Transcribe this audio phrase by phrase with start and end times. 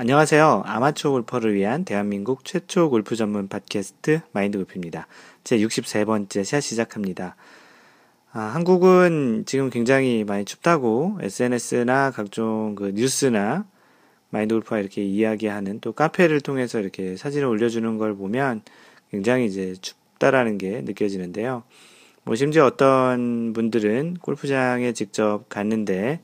[0.00, 0.62] 안녕하세요.
[0.64, 5.08] 아마추어 골퍼를 위한 대한민국 최초 골프 전문 팟캐스트 마인드 골프입니다.
[5.42, 7.34] 제 63번째 샷 시작합니다.
[8.30, 13.66] 아, 한국은 지금 굉장히 많이 춥다고 SNS나 각종 그 뉴스나
[14.30, 18.62] 마인드 골프와 이렇게 이야기하는 또 카페를 통해서 이렇게 사진을 올려주는 걸 보면
[19.10, 21.64] 굉장히 이제 춥다라는 게 느껴지는데요.
[22.22, 26.20] 뭐 심지어 어떤 분들은 골프장에 직접 갔는데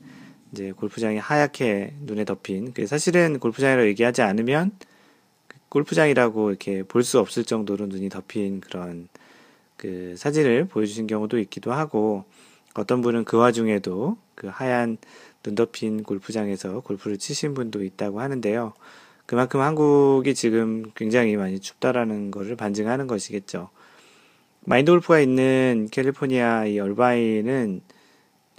[0.55, 4.71] 이제 골프장이 하얗게 눈에 덮인 그 사실은 골프장이라고 얘기하지 않으면
[5.49, 9.09] 그 골프장이라고 이렇게 볼 수 없을 정도로 눈이 덮인 그런
[9.75, 12.23] 그 사진을 보여주신 경우도 있기도 하고
[12.73, 14.97] 어떤 분은 그 와중에도 그 하얀
[15.43, 18.73] 눈 덮인 골프장에서 골프를 치신 분도 있다고 하는데요.
[19.25, 23.69] 그만큼 한국이 지금 굉장히 많이 춥다라는 것을 반증하는 것이겠죠.
[24.61, 27.81] 마인드 골프가 있는 캘리포니아 이 얼바인은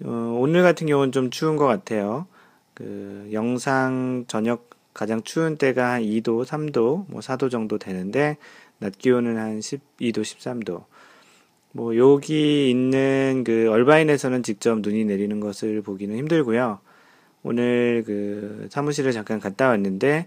[0.04, 2.26] 어, 오늘 같은 경우는 좀 추운 것 같아요.
[2.74, 8.36] 그 영상 저녁 가장 추운 때가 한 2도, 3도, 뭐 4도 정도 되는데
[8.78, 10.84] 낮 기온은 한 12도, 13도.
[11.72, 16.80] 뭐 여기 있는 그 얼바인에서는 직접 눈이 내리는 것을 보기는 힘들고요.
[17.42, 20.26] 오늘 그 사무실을 잠깐 갔다 왔는데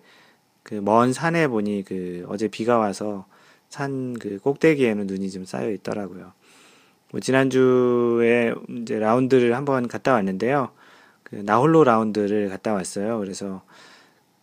[0.64, 3.26] 그 먼 산에 보니 그 어제 비가 와서
[3.70, 6.34] 산 그 꼭대기에는 눈이 좀 쌓여 있더라고요.
[7.12, 10.70] 뭐 지난주에 이제 라운드를 한번 갔다 왔는데요.
[11.24, 13.20] 그 나홀로 라운드를 갔다 왔어요.
[13.20, 13.64] 그래서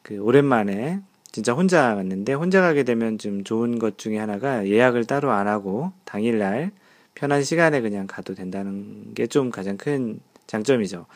[0.02, 1.00] 그 오랜만에
[1.32, 5.92] 진짜 혼자 갔는데 혼자 가게 되면 좀 좋은 것 중에 하나가 예약을 따로 안 하고
[6.04, 6.70] 당일날
[7.14, 11.06] 편한 시간에 그냥 가도 된다는 게 좀 가장 큰 장점이죠.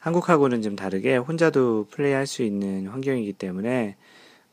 [0.00, 3.96] 한국하고는 좀 다르게 혼자도 플레이할 수 있는 환경이기 때문에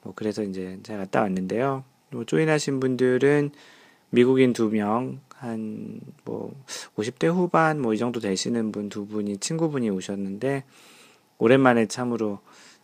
[0.01, 1.83] 뭐 그래서 이제 제가 갔다 왔는데요.
[2.11, 3.51] 뭐 조인하신 분들은
[4.09, 6.53] 미국인 두 명, 한, 뭐,
[6.95, 10.63] 50대 후반, 뭐, 이 정도 되시는 분 두 분이, 친구분이 오셨는데,
[11.37, 12.39] 오랜만에 참으로,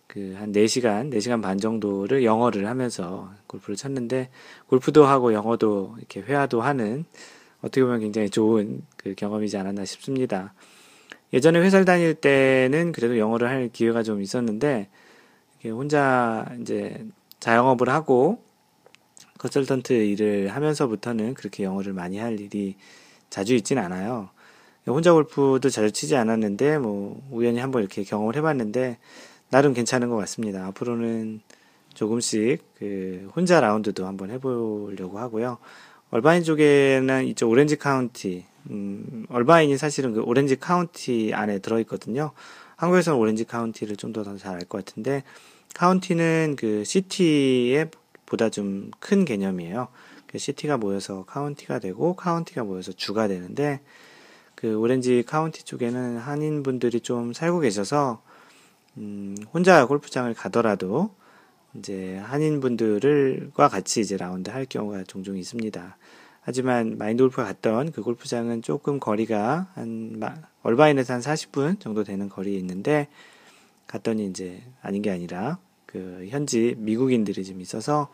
[0.05, 4.29] 그, 한 4시간, 4시간 반 정도를 영어를 하면서 골프를 쳤는데,
[4.67, 7.05] 골프도 하고 영어도 이렇게 회화도 하는,
[7.61, 10.53] 어떻게 보면 굉장히 좋은 그 경험이지 않았나 싶습니다.
[11.31, 14.89] 예전에 회사를 다닐 때는 그래도 영어를 할 기회가 좀 있었는데,
[15.65, 17.03] 혼자 이제
[17.39, 18.43] 자영업을 하고,
[19.43, 22.75] 컨설턴트 일을 하면서부터는 그렇게 영어를 많이 할 일이
[23.29, 24.29] 자주 있진 않아요.
[24.87, 28.99] 혼자 골프도 자주 치지 않았는데, 뭐, 우연히 한번 이렇게 경험을 해봤는데,
[29.49, 30.65] 나름 괜찮은 것 같습니다.
[30.67, 31.41] 앞으로는
[31.93, 35.57] 조금씩 그 혼자 라운드도 한번 해보려고 하고요.
[36.11, 42.31] 얼바인 쪽에는 이쪽 오렌지 카운티, 음, 얼바인이 사실은 그 오렌지 카운티 안에 들어있거든요.
[42.77, 45.23] 한국에서는 오렌지 카운티를 좀 더 잘 알 것 같은데,
[45.75, 47.89] 카운티는 그 city의
[48.33, 49.89] 보다 좀 큰 개념이에요.
[50.25, 53.81] 그 city가 모여서 카운티가 되고 카운티가 모여서 주가 되는데
[54.55, 58.23] 그 오렌지 카운티 쪽에는 한인 분들이 좀 살고 계셔서
[58.97, 61.11] 음, 혼자 골프장을 가더라도
[61.75, 65.97] 이제 한인 분들과 같이 이제 라운드 할 경우가 종종 있습니다.
[66.41, 70.19] 하지만 마인드 골프가 갔던 그 골프장은 조금 거리가 한
[70.63, 73.09] 얼바인에서 한 40분 정도 되는 거리에 있는데
[73.85, 75.59] 갔더니 이제 아닌 게 아니라
[75.93, 78.09] 그 현지 미국인들이 좀 있어서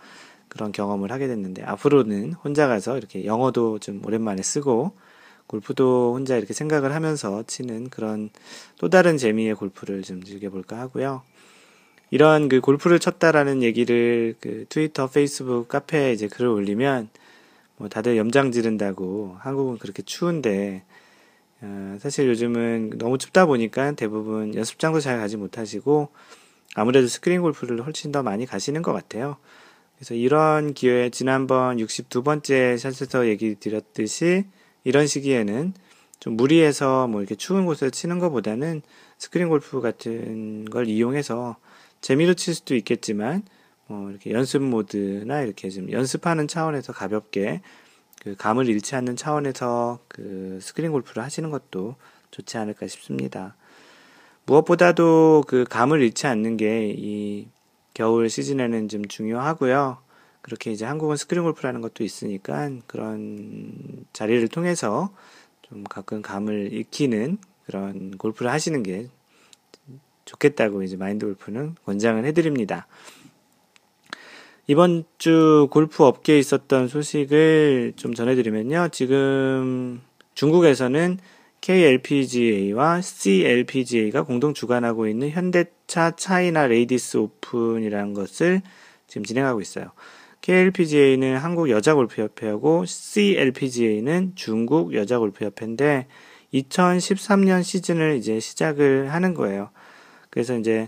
[0.50, 4.92] 그런 경험을 하게 됐는데 앞으로는 혼자 가서 이렇게 영어도 좀 오랜만에 쓰고
[5.48, 8.30] 골프도 혼자 이렇게 생각을 하면서 치는 그런
[8.78, 11.24] 또 다른 재미의 골프를 좀 즐겨볼까 하고요.
[12.12, 17.10] 이런 그 골프를 쳤다라는 얘기를 그 트위터, 페이스북, 카페에 이제 글을 올리면
[17.78, 20.84] 뭐 다들 염장 지른다고 한국은 그렇게 추운데
[21.62, 26.10] 어, 사실 요즘은 너무 춥다 보니까 대부분 연습장도 잘 가지 못하시고
[26.76, 29.38] 아무래도 스크린 골프를 훨씬 더 많이 가시는 것 같아요.
[29.96, 34.46] 그래서 이런 기회에 지난번 62번째 샷에서 얘기 드렸듯이
[34.84, 35.74] 이런 시기에는
[36.20, 38.82] 좀 무리해서 뭐 이렇게 추운 곳에서 치는 것보다는
[39.18, 41.58] 스크린 골프 같은 걸 이용해서
[42.02, 43.44] 재미로 칠 수도 있겠지만
[43.88, 47.62] 뭐 이렇게 연습 모드나 이렇게 좀 연습하는 차원에서 가볍게
[48.22, 51.96] 그 감을 잃지 않는 차원에서 그 스크린 골프를 하시는 것도
[52.32, 53.56] 좋지 않을까 싶습니다.
[54.50, 57.48] 무엇보다도 그 감을 잃지 않는 게 이
[57.94, 59.98] 겨울 시즌에는 좀 중요하고요.
[60.42, 65.14] 그렇게 이제 한국은 스크린 골프라는 것도 있으니까 그런 자리를 통해서
[65.62, 69.10] 좀 가끔 감을 익히는 그런 골프를 하시는 게
[70.26, 72.88] 좋겠다고 이제 마인드 골프는 권장을 해드립니다.
[74.68, 78.90] 이번 주 골프 업계에 있었던 소식을 좀 전해드리면요.
[78.94, 80.02] 지금
[80.36, 81.20] 중국에서는
[81.70, 88.64] KLPGA와 CLPGA가 공동 주관하고 있는 현대차 차이나 레이디스 오픈이라는 것을
[89.06, 89.92] 지금 진행하고 있어요.
[90.42, 96.08] KLPGA는 한국 여자 골프협회하고 CLPGA는 중국 여자 골프협회인데
[96.56, 99.70] 2013년 시즌을 이제 시작을 하는 거예요.
[100.32, 100.88] 그래서 이제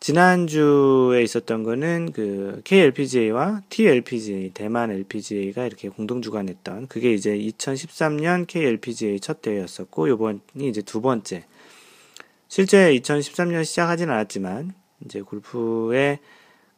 [0.00, 9.18] 지난주에 있었던 거는 그 KLPGA와 TLPGA, 대만 LPGA가 이렇게 공동 주관했던 그게 이제 2013년 KLPGA
[9.20, 11.44] 첫 대회였었고 요번이 이제 두 번째.
[12.46, 14.72] 실제 2013년 시작하진 않았지만
[15.04, 16.20] 이제 골프의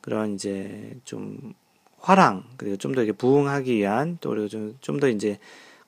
[0.00, 1.52] 그런 이제 좀
[1.98, 5.38] 화랑 그리고 좀 더 이렇게 부흥하기 위한 또 그리고 좀더 이제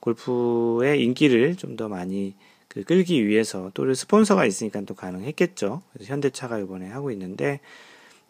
[0.00, 2.34] 골프의 인기를 좀 더 많이
[2.72, 5.82] 그 끌기 위해서 또 스폰서가 있으니까 또 가능했겠죠.
[5.92, 7.60] 그래서 현대차가 이번에 하고 있는데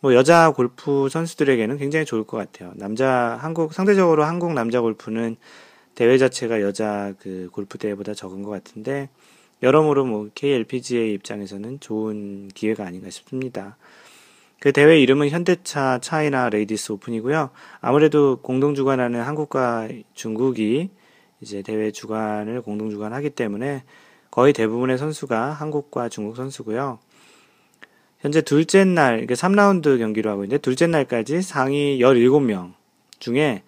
[0.01, 2.73] 뭐 여자 골프 선수들에게는 굉장히 좋을 것 같아요.
[2.75, 5.37] 남자 한국 상대적으로 한국 남자 골프는
[5.95, 9.11] 대회 자체가 여자 그 골프 대회보다 적은 것 같은데
[9.63, 13.77] 여러모로 뭐 KLPGA 입장에서는 좋은 기회가 아닌가 싶습니다.
[14.59, 17.51] 그 대회 이름은 현대차 차이나 레이디스 오픈이고요.
[17.81, 20.91] 아무래도 공동 주관하는 한국과 중국이
[21.41, 23.85] 이제 대회 주관을 공동 주관하기 때문에
[24.33, 26.99] 거의 대부분의 선수가 한국과 중국 선수고요.
[28.19, 32.73] 현재 둘째 날, 이게 3라운드 경기로 하고 있는데 둘째 날까지 상위 17명
[33.19, 33.63] 중에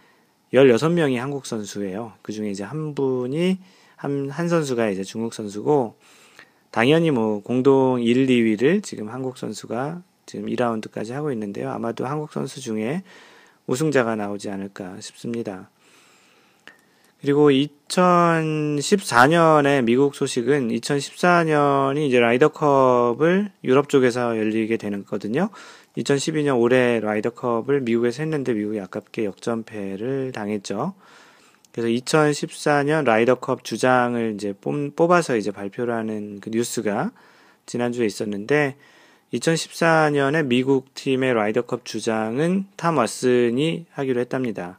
[0.55, 2.15] 16명이 한국 선수예요.
[2.23, 3.59] 그 중에 이제 한 분이
[3.97, 5.97] 한, 한 선수가 이제 중국 선수고
[6.71, 11.71] 당연히 뭐 공동 1, 2위를 지금 한국 선수가 지금 2라운드까지 하고 있는데요.
[11.71, 13.03] 아마도 한국 선수 중에
[13.67, 15.69] 우승자가 나오지 않을까 싶습니다.
[17.25, 25.49] 그리고 2014년에 미국 소식은 2014년이 이제 라이더컵을 유럽 쪽에서 열리게 되는 거거든요.
[25.97, 30.93] 2012년 올해 라이더컵을 미국에서 했는데 미국이 아깝게 역전패를 당했죠.
[31.73, 34.53] 그래서 2014년 라이더컵 주장을 이제
[34.95, 37.11] 뽑아서 이제 발표를 하는 그 뉴스가
[37.65, 38.77] 지난주에 있었는데
[39.33, 44.79] 2014년에 미국 팀의 라이더컵 주장은 탐 왓슨이 하기로 했답니다.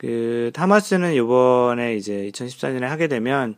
[0.00, 3.54] 그 타마스는 이번에 이제 2014년에 하게 되면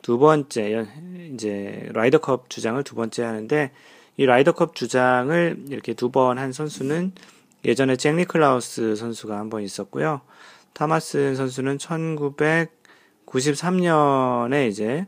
[0.00, 0.86] 두 번째
[1.34, 3.70] 이제 라이더컵 주장을 두 번째 하는데
[4.16, 7.12] 이 라이더컵 주장을 이렇게 두 번 한 선수는
[7.66, 10.22] 예전에 잭 니클라우스 선수가 한 번 있었고요.
[10.72, 11.76] 타마스 선수는
[13.26, 15.06] 1993년에 이제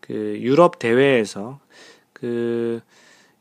[0.00, 1.60] 그 유럽 대회에서
[2.12, 2.80] 그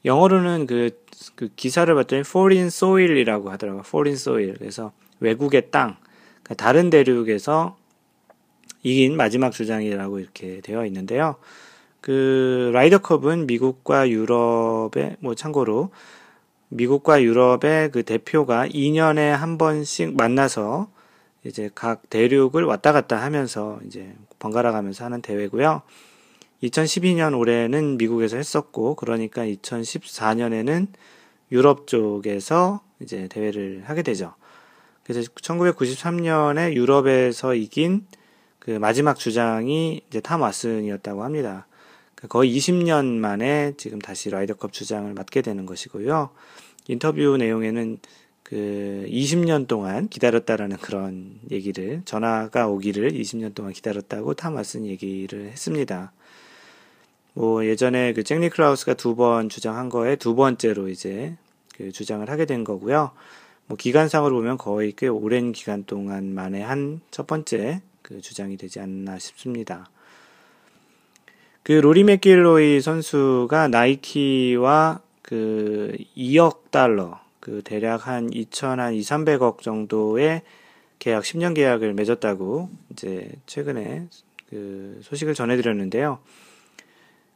[0.06, 0.92] 영어로는 그,
[1.36, 3.82] 그 기사를 봤더니 foreign soil이라고 하더라고요.
[3.86, 4.54] foreign soil.
[4.60, 5.98] 그래서 외국의 땅.
[6.58, 7.78] 다른 대륙에서
[8.84, 11.36] 이긴 마지막 주장이라고 이렇게 되어 있는데요.
[12.02, 15.92] 그 라이더컵은 미국과 유럽의 뭐 참고로
[16.70, 20.90] 미국과 유럽의 그 대표가 2년에 한 번씩 만나서
[21.44, 25.82] 이제 각 대륙을 왔다 갔다 하면서 이제 번갈아 가면서 하는 대회고요.
[26.64, 30.88] 2012년 올해는 미국에서 했었고 그러니까 2014년에는
[31.52, 34.34] 유럽 쪽에서 이제 대회를 하게 되죠.
[35.04, 38.06] 그래서 1993년에 유럽에서 이긴
[38.60, 41.68] 그 마지막 주장이 이제 탐 왓슨이었다고 합니다.
[42.16, 46.30] 그 거의 20년 만에 지금 다시 라이더컵 주장을 맡게 되는 것이고요.
[46.88, 47.98] 인터뷰 내용에는
[48.44, 56.12] 그 20년 동안 기다렸다라는 그런 얘기를 전화가 오기를 20년 동안 기다렸다고 탐 왓슨 얘기를 했습니다.
[57.34, 61.36] 뭐 예전에 그 잭니 클라우스가 두 번 주장한 거에 두 번째로 이제
[61.76, 63.12] 그 주장을 하게 된 거고요.
[63.68, 68.80] 뭐 기간상으로 보면 거의 꽤 오랜 기간 동안 만에 한 첫 번째 그 주장이 되지
[68.80, 69.90] 않나 싶습니다.
[71.64, 79.62] 그 로리 맥길로이 선수가 나이키와 그 2억 달러, 그 대략 한 2천 한 2, 300억
[79.62, 80.42] 정도의
[81.00, 84.08] 계약 10년 계약을 맺었다고 이제 최근에
[84.50, 86.20] 그 소식을 전해드렸는데요.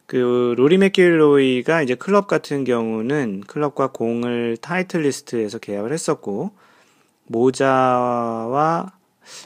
[0.06, 6.52] 그 로리 맥길로이가 이제 클럽 같은 경우는 클럽과 공을 타이틀 리스트에서 계약을 했었고
[7.26, 8.92] 모자와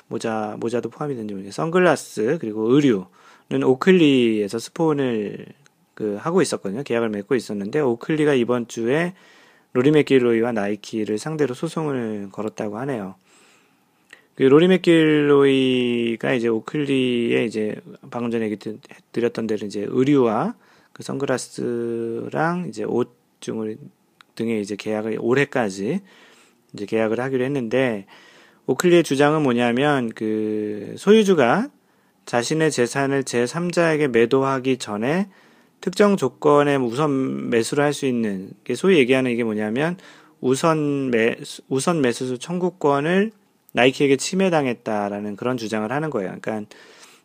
[0.08, 5.46] 모자 모자도 포함이 되는지 선글라스 그리고 의류는 오클리에서 스폰을
[5.94, 6.82] 그 하고 있었거든요.
[6.82, 9.14] 계약을 맺고 있었는데 오클리가 이번 주에
[9.72, 13.14] 로리 맥길로이와 나이키를 상대로 소송을 걸었다고 하네요.
[14.40, 17.76] 그 로리 맥길로이가 이제 오클리에 이제
[18.10, 18.56] 방금 전에
[19.12, 20.54] 드렸던 대로 이제 의류와
[20.94, 23.76] 그 선글라스랑 이제 옷 등을
[24.36, 26.00] 등의 이제 계약을 올해까지
[26.72, 28.06] 이제 계약을 하기로 했는데
[28.64, 31.68] 오클리의 주장은 뭐냐면 그 소유주가
[32.24, 35.28] 자신의 재산을 제3자에게 매도하기 전에
[35.82, 39.98] 특정 조건에 우선 매수를 할 수 있는 소위 얘기하는 이게 뭐냐면
[40.40, 41.36] 우선 매
[41.68, 43.32] 우선 매수 청구권을
[43.72, 46.34] 나이키에게 침해당했다라는 그런 주장을 하는 거예요.
[46.40, 46.74] 그러니까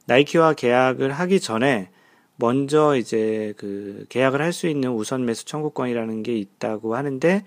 [0.06, 1.90] 나이키와 계약을 하기 전에
[2.38, 7.44] 먼저 이제 그 계약을 할 수 있는 우선 매수 청구권이라는 게 있다고 하는데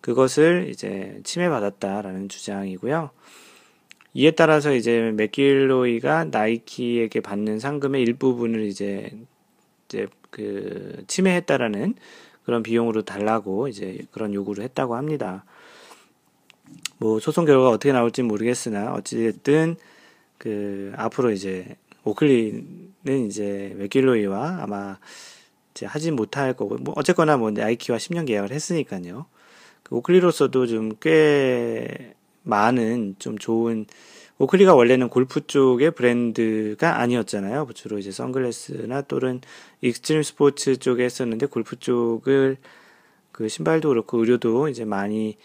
[0.00, 3.10] 그것을 이제 침해받았다라는 주장이고요.
[4.14, 9.10] 이에 따라서 이제 맥길로이가 나이키에게 받는 상금의 일부분을 이제
[9.88, 11.94] 이제 그 침해했다라는
[12.44, 15.44] 그런 비용으로 달라고 이제 그런 요구를 했다고 합니다.
[17.02, 19.76] 뭐 소송 결과가 어떻게 나올지 모르겠으나 어찌됐든
[20.38, 24.98] 그 앞으로 이제 오클리는 이제 맥길로이와 아마
[25.72, 29.26] 이제 하지 못할 거고 뭐 어쨌거나 뭐 나이키와 10년 계약을 했으니까요.
[29.82, 33.86] 그 오클리로서도 좀 꽤 많은 좀 좋은
[34.38, 37.68] 오클리가 원래는 골프 쪽의 브랜드가 아니었잖아요.
[37.74, 39.40] 주로 이제 선글라스나 또는
[39.80, 42.58] 익스트림 스포츠 쪽에 했었는데 골프 쪽을
[43.32, 45.36] 그 신발도 그렇고 의류도 이제 많이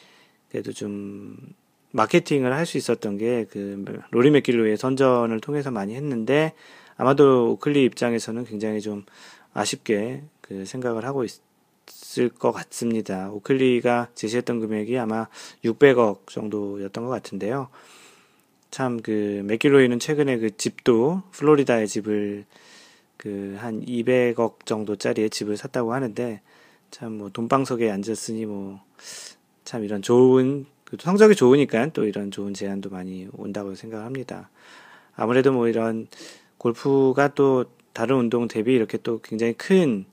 [0.57, 1.37] 그래도 좀
[1.91, 6.53] 마케팅을 할 수 있었던 게 그 로리 맥길로의 선전을 통해서 많이 했는데
[6.97, 9.05] 아마도 오클리 입장에서는 굉장히 좀
[9.53, 13.29] 아쉽게 그 생각을 하고 있을 것 같습니다.
[13.31, 15.27] 오클리가 제시했던 금액이 아마
[15.63, 17.69] 600억 정도였던 것 같은데요.
[18.71, 22.45] 참 그 맥길로이는 최근에 그 집도 플로리다의 집을
[23.17, 26.41] 그 한 200억 정도짜리의 집을 샀다고 하는데
[26.89, 28.81] 참 뭐 돈방석에 앉았으니 뭐
[29.67, 34.49] 참 이런 좋은 그 성적이 좋으니까 또 이런 좋은 제안도 많이 온다고 생각합니다.
[35.15, 36.07] 아무래도 뭐 이런
[36.57, 40.05] 골프가 또 다른 운동 대비 이렇게 또 굉장히 큰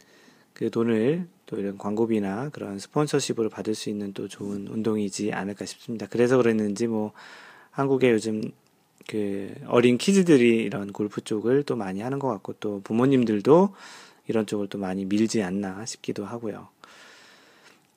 [0.54, 6.06] 그 돈을 또 이런 광고비나 그런 스폰서십으로 받을 수 있는 또 좋은 운동이지 않을까 싶습니다.
[6.06, 7.12] 그래서 그랬는지 뭐
[7.72, 8.40] 한국에 요즘
[9.08, 13.74] 그 어린 kids들이 이런 골프 쪽을 또 많이 하는 것 같고 또 부모님들도
[14.28, 16.68] 이런 쪽을 또 많이 밀지 않나 싶기도 하고요.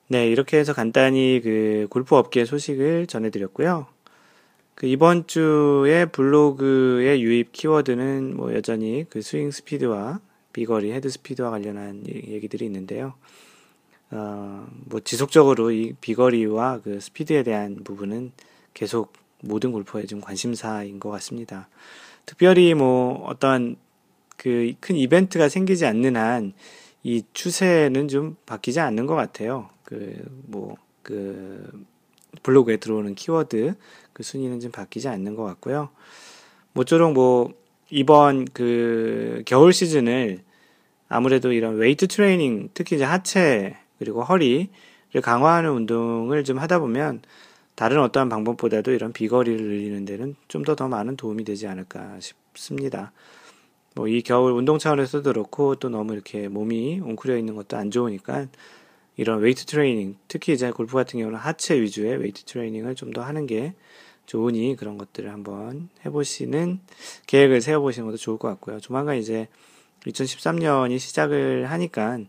[0.10, 3.88] 네, 이렇게 해서 간단히 그 골프 업계 소식을 전해드렸고요.
[4.76, 10.20] 그 이번 주에 블로그의 유입 키워드는 뭐 여전히 그 스윙 스피드와
[10.54, 13.16] 비거리, 헤드 스피드와 관련한 얘기들이 있는데요.
[14.12, 18.32] 어, 뭐 지속적으로 이 비거리와 그 스피드에 대한 부분은
[18.74, 21.68] 계속 모든 골퍼의 좀 관심사인 것 같습니다.
[22.26, 23.76] 특별히 뭐 어떤
[24.38, 26.54] 그 큰 이벤트가 생기지 않는 한
[27.04, 29.70] 이 추세는 좀 바뀌지 않는 것 같아요.
[29.88, 31.86] 그, 뭐, 그,
[32.44, 33.76] 블로그에 들어오는 키워드,
[34.12, 35.90] 그 순위는 좀 바뀌지 않는 것 같고요.
[36.74, 37.54] 모쪼록 뭐,
[37.90, 40.42] 이번 그 겨울 시즌을
[41.08, 44.68] 아무래도 이런 웨이트 트레이닝, 특히 이제 하체, 그리고 허리를
[45.24, 47.22] 강화하는 운동을 좀 하다 보면
[47.76, 53.14] 다른 어떠한 방법보다도 이런 비거리를 늘리는 데는 좀 더더 많은 도움이 되지 않을까 싶습니다.
[53.96, 58.48] 뭐 이 겨울 운동 차원에서도 그렇고 또 너무 이렇게 몸이 웅크려 있는 것도 안 좋으니까
[59.18, 63.48] 이런 웨이트 트레이닝, 특히 이제 골프 같은 경우는 하체 위주의 웨이트 트레이닝을 좀 더 하는
[63.48, 63.74] 게
[64.28, 66.80] 좋으니 그런 것들을 한번 해보시는
[67.26, 68.80] 계획을 세워보시는 것도 좋을 것 같고요.
[68.80, 69.48] 조만간 이제
[70.06, 72.20] 2013년이 시작을 하니까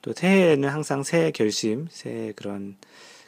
[0.00, 2.76] 또 새해에는 항상 새 결심, 새 그런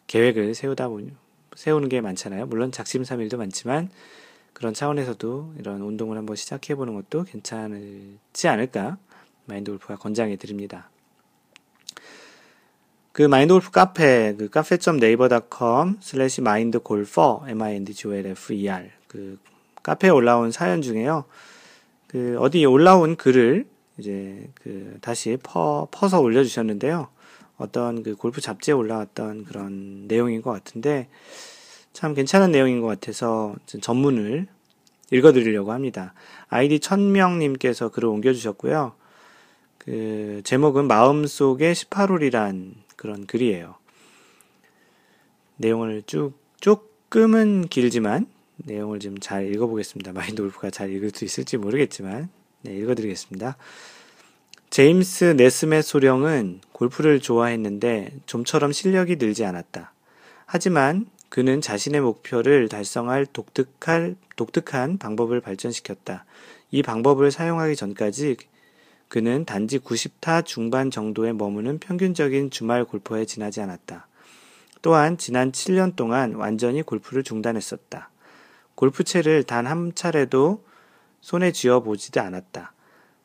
[0.06, 1.12] 계획을 세우다 보니
[1.56, 2.46] 세우는 게 많잖아요.
[2.46, 3.90] 물론 작심삼일도 많지만
[4.52, 8.98] 그런 차원에서도 이런 운동을 한번 시작해 보는 것도 괜찮지 않을까
[9.46, 10.90] 마인드 골프가 권장해 드립니다.
[13.14, 18.88] 그 마인드 골프 카페, 그 cafe.naver.com 슬래시 마인드 골퍼, M-I-N-D-G-O-L-F-E-R.
[19.06, 19.38] 그
[19.84, 21.24] 카페에 올라온 사연 중에요.
[22.08, 23.66] 그 어디 올라온 글을
[23.98, 27.06] 이제 그 다시 퍼, 퍼서 올려주셨는데요.
[27.56, 31.06] 어떤 그 골프 잡지에 올라왔던 그런 내용인 것 같은데
[31.92, 34.48] 참 괜찮은 내용인 것 같아서 전문을
[35.12, 36.14] 읽어드리려고 합니다.
[36.48, 38.92] 아이디 천명님께서 글을 옮겨주셨고요.
[39.78, 43.74] 그 제목은 마음속의 18홀이란 그런 글이에요.
[45.58, 50.14] 내용을 쭉, 조금은 길지만 내용을 좀 잘 읽어보겠습니다.
[50.14, 52.30] 마인드 골프가 잘 읽을 수 있을지 모르겠지만,
[52.62, 53.58] 네, 읽어드리겠습니다.
[54.70, 59.92] 제임스 네스멧 소령은 골프를 좋아했는데 좀처럼 실력이 늘지 않았다.
[60.46, 66.24] 하지만 그는 자신의 목표를 달성할 독특할, 독특한 방법을 발전시켰다.
[66.70, 68.36] 이 방법을 사용하기 전까지
[69.08, 74.06] 그는 단지 90타 중반 정도에 머무는 평균적인 주말 골퍼에 지나지 않았다.
[74.82, 78.10] 또한 지난 7년 동안 완전히 골프를 중단했었다.
[78.74, 80.64] 골프채를 단 한 차례도
[81.20, 82.72] 손에 쥐어 보지도 않았다.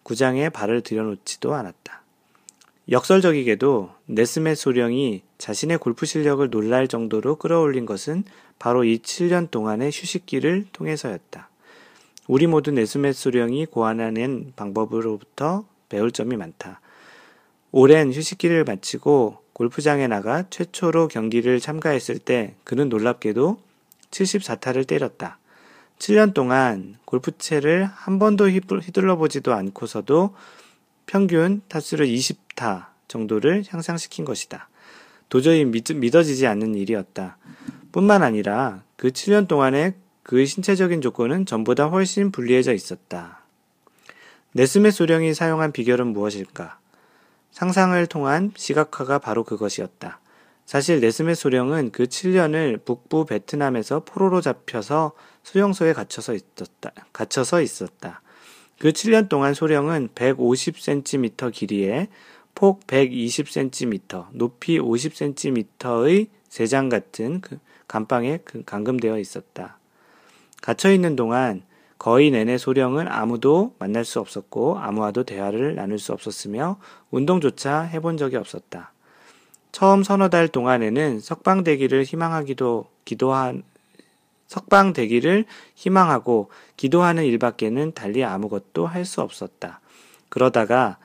[0.03, 2.01] 구장에 발을 들여놓지도 않았다.
[2.89, 8.23] 역설적이게도 네스메 소령이 자신의 골프 실력을 놀랄 정도로 끌어올린 것은
[8.57, 11.48] 바로 이 7년 동안의 휴식기를 통해서였다.
[12.29, 16.79] 우리 모두 네스메 소령이 고안하는 방법으로부터 배울 점이 많다.
[17.71, 23.59] 오랜 휴식기를 마치고 골프장에 나가 최초로 경기를 참가했을 때 그는 놀랍게도
[24.11, 25.39] 74타를 때렸다.
[25.97, 30.35] 7년 동안 골프채를 한 번도 휘둘러 보지도 않고서도
[31.07, 34.69] 평균 타수를 20타 정도를 향상시킨 것이다.
[35.29, 37.37] 도저히 믿, 어지지 않는 일이었다.
[37.91, 39.95] 뿐만 아니라 그 7년 동안의
[40.29, 43.39] 그 신체적인 조건은 전보다 훨씬 불리해져 있었다.
[44.51, 46.77] 네스메 소령이 사용한 비결은 무엇일까?
[47.49, 50.19] 상상을 통한 시각화가 바로 그것이었다.
[50.67, 56.91] 사실 네스메 소령은 그 7년을 북부 베트남에서 포로로 잡혀서 수용소에 갇혀서 있었다.
[57.11, 58.21] 갇혀서 있었다.
[58.77, 62.07] 그 7년 동안 소령은 150cm 길이에
[62.53, 67.57] 폭 120cm, 높이 50cm의 세장 같은 그
[67.87, 69.78] 감방에 그 감금되어 있었다.
[70.61, 71.63] 갇혀 있는 동안
[71.97, 76.77] 거의 내내 소령은 아무도 만날 수 없었고 아무와도 대화를 나눌 수 없었으며
[77.11, 78.93] 운동조차 해본 적이 없었다.
[79.71, 83.63] 처음 서너 달 동안에는 석방되기를 희망하기도 기도한
[84.47, 89.79] 석방되기를 희망하고 기도하는 일밖에는 달리 아무것도 할 수 없었다.
[90.29, 90.97] 그러다가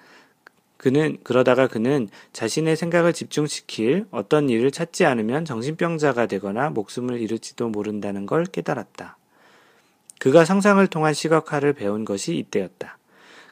[0.76, 8.26] 그는 그러다가 그는 자신의 생각을 집중시킬 어떤 일을 찾지 않으면 정신병자가 되거나 목숨을 잃을지도 모른다는
[8.26, 9.16] 걸 깨달았다.
[10.24, 12.96] 그가 상상을 통한 시각화를 배운 것이 이때였다.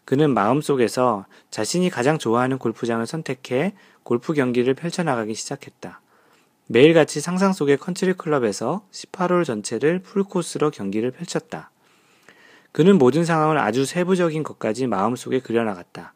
[0.07, 3.75] 그는 마음속에서 자신이 가장 좋아하는 골프장을 선택해
[4.05, 6.01] 골프 경기를 펼쳐나가기 시작했다.
[6.69, 11.71] 매일같이 상상 속의 컨트리 클럽에서 18홀 전체를 풀코스로 경기를 펼쳤다.
[12.73, 16.15] 그는 모든 상황을 아주 세부적인 것까지 마음속에 그려나갔다.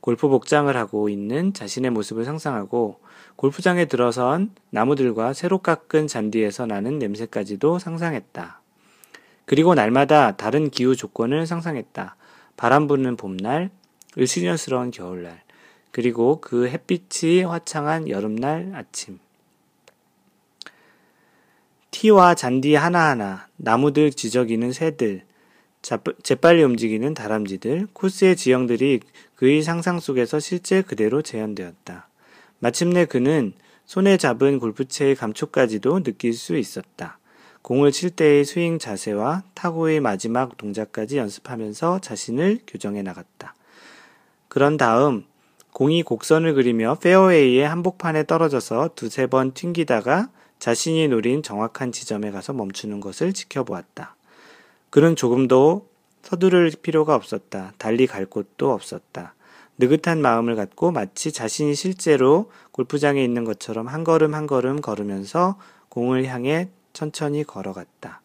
[0.00, 3.00] 골프 복장을 하고 있는 자신의 모습을 상상하고
[3.36, 8.59] 골프장에 들어선 나무들과 새로 깎은 잔디에서 나는 냄새까지도 상상했다.
[9.50, 12.14] 그리고 날마다 다른 기후 조건을 상상했다.
[12.56, 13.70] 바람 부는 봄날,
[14.16, 15.42] 을씨년스러운 겨울날,
[15.90, 19.18] 그리고 그 햇빛이 화창한 여름날 아침.
[21.90, 25.24] 티와 잔디 하나하나, 나무들 지저귀는 새들,
[26.22, 29.00] 재빨리 움직이는 다람쥐들, 코스의 지형들이
[29.34, 32.08] 그의 상상 속에서 실제 그대로 재현되었다.
[32.60, 33.54] 마침내 그는
[33.84, 37.18] 손에 잡은 골프채의 감촉까지도 느낄 수 있었다.
[37.62, 43.54] 공을 칠 때의 스윙 자세와 타구의 마지막 동작까지 연습하면서 자신을 교정해 나갔다.
[44.48, 45.24] 그런 다음
[45.72, 53.00] 공이 곡선을 그리며 페어웨이의 한복판에 떨어져서 두세 번 튕기다가 자신이 노린 정확한 지점에 가서 멈추는
[53.00, 54.16] 것을 지켜보았다.
[54.90, 55.88] 그는 조금도
[56.22, 57.72] 서두를 필요가 없었다.
[57.78, 59.34] 달리 갈 곳도 없었다.
[59.78, 65.58] 느긋한 마음을 갖고 마치 자신이 실제로 골프장에 있는 것처럼 한 걸음 한 걸음 걸으면서
[65.88, 68.22] 공을 향해 천천히 걸어갔다.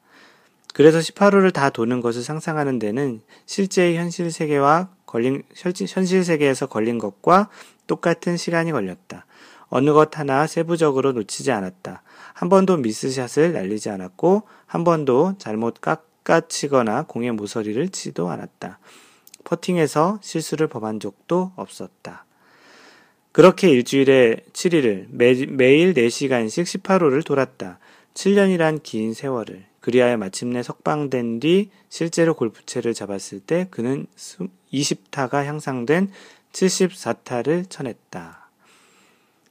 [0.73, 7.49] 그래서 18호를 다 도는 것을 상상하는 데는 실제의 현실 세계와 걸린, 현실 세계에서 걸린 것과
[7.88, 9.25] 똑같은 시간이 걸렸다.
[9.69, 12.01] 어느 것 하나 세부적으로 놓치지 않았다.
[12.34, 18.80] 한 번도 미스샷을 날리지 않았고, 한 번도 잘못 깎아치거나 공의 모서리를 치도 않았다.
[19.45, 22.25] 퍼팅에서 실수를 범한 적도 없었다.
[23.32, 27.80] 그렇게 일주일에 7일을 매, 매일 4시간씩 18호를 돌았다.
[28.15, 34.08] 7년이란 긴 세월을 그리하여 마침내 석방된 뒤 실제로 골프채를 잡았을 때 그는
[34.73, 36.10] 20타가 향상된
[36.51, 38.49] 74타를 쳐냈다.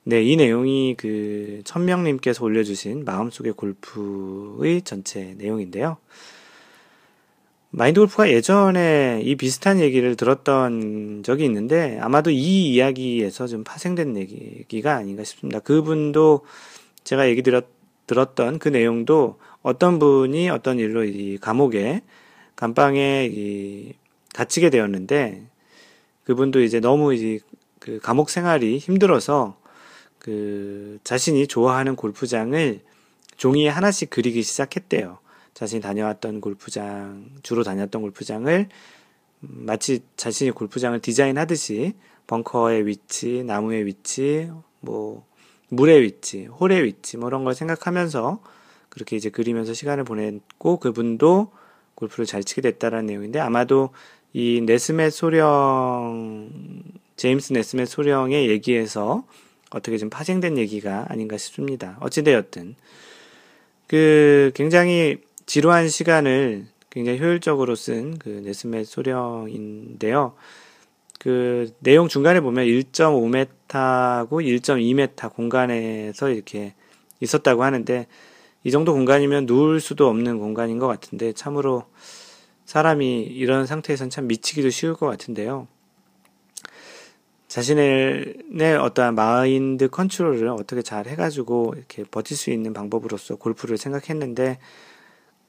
[0.07, 5.99] 네, 이 내용이 그 천명님께서 올려주신 마음속의 골프의 전체 내용인데요.
[7.71, 14.95] 마인드 골프가 예전에 이 비슷한 얘기를 들었던 적이 있는데 아마도 이 이야기에서 좀 파생된 얘기가
[14.95, 15.59] 아닌가 싶습니다.
[15.61, 16.43] 그분도
[17.05, 17.67] 제가 얘기 드렸,
[18.07, 22.03] 들었던 그 내용도 어떤 분이 어떤 일로 이 감옥에
[22.57, 23.95] 감방에 이
[24.35, 25.47] 갇히게 되었는데
[26.25, 27.41] 그분도 이제 너무 이제
[27.79, 29.59] 그 감옥 생활이 힘들어서
[30.19, 32.81] 그 자신이 좋아하는 골프장을
[33.37, 35.19] 종이에 하나씩 그리기 시작했대요.
[35.53, 38.69] 자신이 다녀왔던 골프장, 주로 다녔던 골프장을
[39.41, 41.95] 마치 자신이 골프장을 디자인하듯이
[42.27, 45.27] 벙커의 위치, 나무의 위치, 뭐
[45.69, 48.41] 물의 위치, 홀의 위치, 뭐 이런 걸 생각하면서
[48.89, 51.51] 그렇게 이제 그리면서 시간을 보냈고 그분도
[51.95, 53.91] 골프를 잘 치게 됐다라는 내용인데 아마도
[54.33, 56.51] 이 네스메 소령,
[57.17, 59.25] 제임스 네스메 소령의 얘기에서
[59.71, 61.97] 어떻게 좀 파생된 얘기가 아닌가 싶습니다.
[62.01, 62.77] 어찌되었든.
[63.87, 70.35] 그 굉장히 지루한 시간을 굉장히 효율적으로 쓴 그 네스메 소령인데요.
[71.25, 76.75] 그 내용 중간에 보면 1.5m고 1.2m 공간에서 이렇게
[77.19, 78.07] 있었다고 하는데
[78.63, 81.87] 이 정도 공간이면 누울 수도 없는 공간인 것 같은데 참으로
[82.67, 85.67] 사람이 이런 상태에선 참 미치기도 쉬울 것 같은데요.
[87.49, 94.59] 자신의 어떠한 마인드 컨트롤을 어떻게 잘 해가지고 이렇게 버틸 수 있는 방법으로서 골프를 생각했는데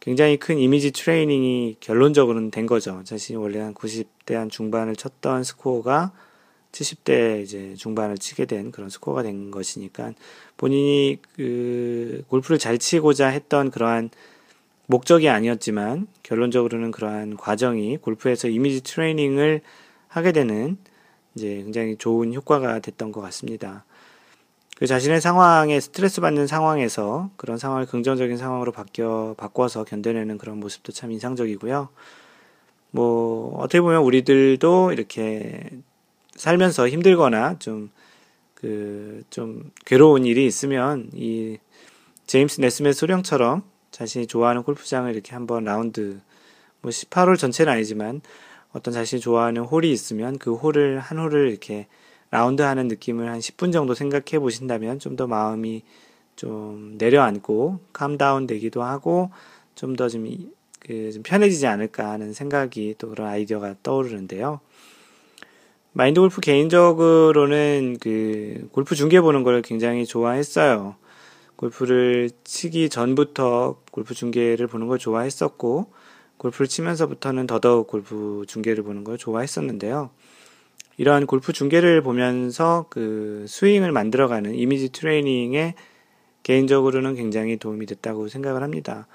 [0.05, 3.01] 굉장히 큰 이미지 트레이닝이 결론적으로는 된 거죠.
[3.03, 6.11] 자신이 원래 한 90대 한 중반을 쳤던 스코어가
[6.71, 10.13] 70대 이제 중반을 치게 된 그런 스코어가 된 것이니까
[10.57, 14.11] 본인이 그 골프를 잘 치고자 했던 그러한
[14.85, 19.61] 목적이 아니었지만 결론적으로는 그러한 과정이 골프에서 이미지 트레이닝을
[20.07, 20.77] 하게 되는
[21.33, 23.85] 이제 굉장히 좋은 효과가 됐던 것 같습니다.
[24.75, 30.91] 그 자신의 상황에 스트레스 받는 상황에서 그런 상황을 긍정적인 상황으로 바뀌어 바꿔서 견뎌내는 그런 모습도
[30.91, 31.89] 참 인상적이고요.
[32.91, 35.69] 뭐 어떻게 보면 우리들도 이렇게
[36.35, 37.89] 살면서 힘들거나 좀
[38.53, 41.57] 그, 좀 괴로운 일이 있으면 이
[42.27, 46.19] 제임스 네스메 소령처럼 자신이 좋아하는 골프장을 이렇게 한번 라운드,
[46.81, 48.21] 뭐 18홀 전체는 아니지만
[48.73, 51.87] 어떤 자신이 좋아하는 홀이 있으면 그 홀을, 한 홀을 이렇게
[52.31, 55.83] 라운드 하는 느낌을 한 10분 정도 생각해 보신다면 좀 더 마음이
[56.35, 59.31] 좀 내려앉고 calm down 되기도 하고
[59.75, 60.27] 좀 더 좀,
[60.79, 64.59] 그, 좀 편해지지 않을까 하는 생각이 또 그런 아이디어가 떠오르는데요.
[65.93, 70.95] 마인드 골프 개인적으로는 그 골프 중계 보는 걸 굉장히 좋아했어요.
[71.55, 75.93] 골프를 치기 전부터 골프 중계를 보는 걸 좋아했었고,
[76.37, 80.09] 골프를 치면서부터는 더더욱 골프 중계를 보는 걸 좋아했었는데요.
[80.97, 85.75] 이러한 골프 중계를 보면서 그 스윙을 만들어가는 이미지 트레이닝에
[86.43, 89.07] 개인적으로는 굉장히 도움이 됐다고 생각을 합니다.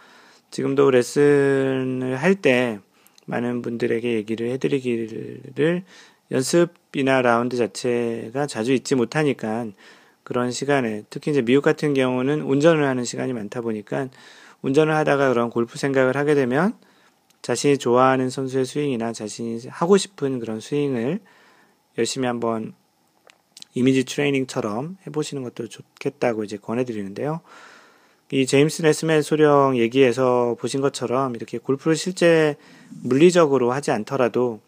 [0.50, 2.80] 지금도 레슨을 할 때
[3.26, 5.84] 많은 분들에게 얘기를 해드리기를
[6.30, 9.66] 연습이나 라운드 자체가 자주 있지 못하니까
[10.24, 14.08] 그런 시간에 특히 이제 미국 같은 경우는 운전을 하는 시간이 많다 보니까
[14.62, 16.74] 운전을 하다가 그런 골프 생각을 하게 되면
[17.42, 21.20] 자신이 좋아하는 선수의 스윙이나 자신이 하고 싶은 그런 스윙을
[22.00, 22.72] 열심히 한번
[23.74, 27.40] 이미지 트레이닝처럼 해보시는 것도 좋겠다고 이제 권해드리는데요.
[28.32, 32.56] 이 제임스 네스맨 소령 얘기에서 보신 것처럼 이렇게 골프를 실제
[33.02, 34.60] 물리적으로 하지 않더라도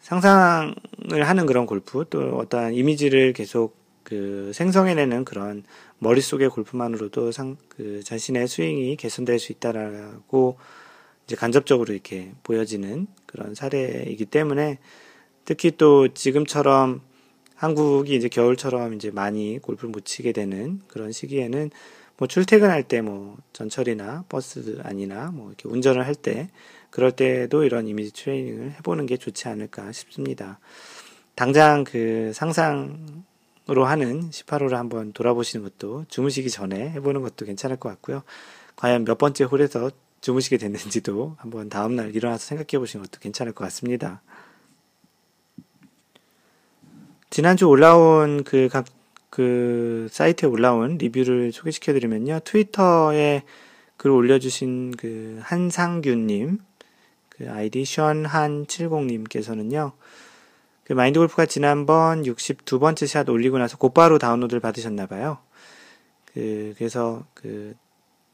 [0.00, 0.74] 상상을
[1.22, 5.64] 하는 그런 골프 또 어떠한 이미지를 계속 그 생성해내는 그런
[5.98, 10.58] 머릿속의 골프만으로도 상, 그 자신의 스윙이 개선될 수 있다라고
[11.26, 14.78] 이제 간접적으로 이렇게 보여지는 그런 사례이기 때문에
[15.46, 17.00] 특히 또 지금처럼
[17.54, 21.70] 한국이 이제 겨울처럼 이제 많이 골프를 못 치게 되는 그런 시기에는
[22.18, 26.50] 뭐 출퇴근할 때 뭐 전철이나 버스 아니나 뭐 이렇게 운전을 할 때
[26.90, 30.58] 그럴 때도 이런 이미지 트레이닝을 해보는 게 좋지 않을까 싶습니다.
[31.34, 38.22] 당장 그 상상으로 하는 18호를 한번 돌아보시는 것도 주무시기 전에 해보는 것도 괜찮을 것 같고요.
[38.76, 39.90] 과연 몇 번째 홀에서
[40.22, 44.22] 주무시게 됐는지도 한번 다음날 일어나서 생각해 보시는 것도 괜찮을 것 같습니다.
[47.30, 48.84] 지난주 올라온 그 각,
[49.30, 52.38] 그 사이트에 올라온 리뷰를 소개시켜 드리면요.
[52.44, 53.42] 트위터에
[53.96, 56.58] 글 올려주신 그 한상균님,
[57.28, 59.92] 그 아이디 션한70님께서는요,
[60.84, 65.38] 그 마인드 골프가 지난번 62번째 샷 올리고 나서 곧바로 다운로드를 받으셨나봐요.
[66.26, 67.74] 그, 그래서 그,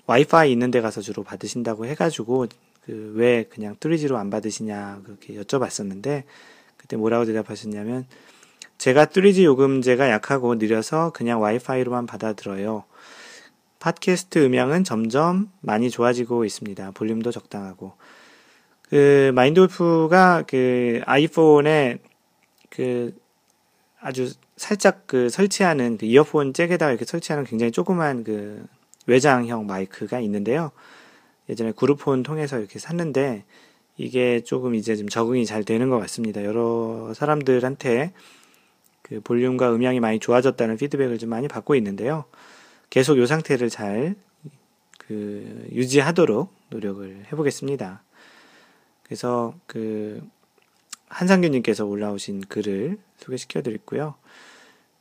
[0.07, 2.48] 와이파이 있는 데 가서 주로 받으신다고 해가지고,
[2.85, 6.24] 그, 왜 그냥 뚜리지로 안 받으시냐, 그렇게 여쭤봤었는데,
[6.76, 8.05] 그때 뭐라고 대답하셨냐면,
[8.83, 12.83] 제가 뚜리지 요금제가 약하고 느려서 그냥 와이파이로만 받아들어요.
[13.79, 16.90] 팟캐스트 음향은 점점 많이 좋아지고 있습니다.
[16.90, 17.92] 볼륨도 적당하고.
[18.88, 22.01] 그 마인드 골프가 그 아이폰에
[22.71, 23.14] 그
[24.01, 28.66] 아주 살짝 그 설치하는 그 이어폰 잭에다가 이렇게 설치하는 굉장히 조그만 그
[29.07, 30.73] 외장형 마이크가 있는데요.
[31.49, 33.45] 예전에 그룹폰 통해서 이렇게 샀는데
[33.97, 36.42] 이게 조금 이제 좀 적응이 잘 되는 것 같습니다.
[36.42, 38.12] 여러 사람들한테
[39.14, 42.25] 그 볼륨과 음향이 많이 좋아졌다는 피드백을 좀 많이 받고 있는데요.
[42.90, 44.16] 계속 이 상태를 잘
[45.12, 48.03] 그 유지하도록 노력을 해보겠습니다.
[49.03, 50.27] 그래서 그
[51.09, 54.14] 한상규님께서 올라오신 글을 소개시켜 드렸고요.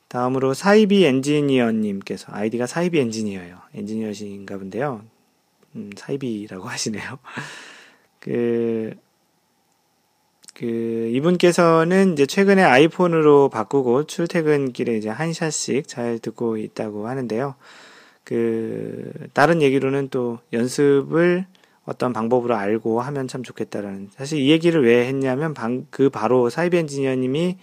[0.09, 3.57] 다음으로 사이비 엔지니어님께서 아이디가 사이비 엔지니어예요.
[3.73, 5.05] 엔지니어신가 본데요.
[5.75, 7.19] 음, 사이비라고 하시네요.
[8.19, 8.93] 그,
[10.61, 17.55] 그, 이분께서는 이제 최근에 아이폰으로 바꾸고 출퇴근길에 이제 한 샷씩 잘 듣고 있다고 하는데요.
[18.23, 21.47] 그, 다른 얘기로는 또 연습을
[21.85, 26.77] 어떤 방법으로 알고 하면 참 좋겠다라는 사실 이 얘기를 왜 했냐면 방, 그 바로 사이비
[26.77, 27.57] 엔지니어님이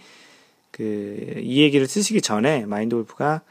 [0.73, 3.43] 그 이 얘기를 쓰시기 전에 마인드 골프가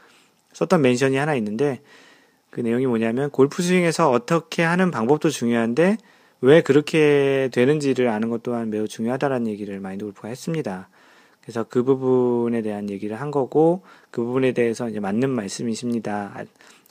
[0.52, 1.80] 썼던 멘션이 하나 있는데
[2.50, 5.96] 그 내용이 뭐냐면 골프 스윙에서 어떻게 하는 방법도 중요한데
[6.40, 10.88] 왜 그렇게 되는지를 아는 것 또한 매우 중요하다라는 얘기를 마인드 골프가 했습니다.
[11.42, 16.44] 그래서 그 부분에 대한 얘기를 한 거고 그 부분에 대해서 이제 맞는 말씀이십니다.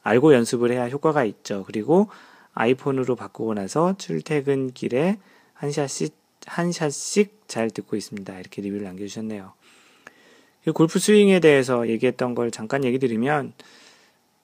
[0.04, 1.64] 알고 연습을 해야 효과가 있죠.
[1.66, 2.10] 그리고
[2.54, 5.20] 아이폰으로 바꾸고 나서 출퇴근길에
[5.54, 8.40] 한 샷씩, 한 샷씩 잘 듣고 있습니다.
[8.40, 9.54] 이렇게 리뷰를 남겨주셨네요.
[10.74, 13.54] 골프 스윙에 대해서 얘기했던 걸 잠깐 얘기 드리면,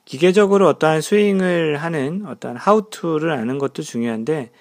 [0.06, 4.52] 기계적으로 어떠한 스윙을 하는 어떠한 하우투를 아는 것도 중요한데,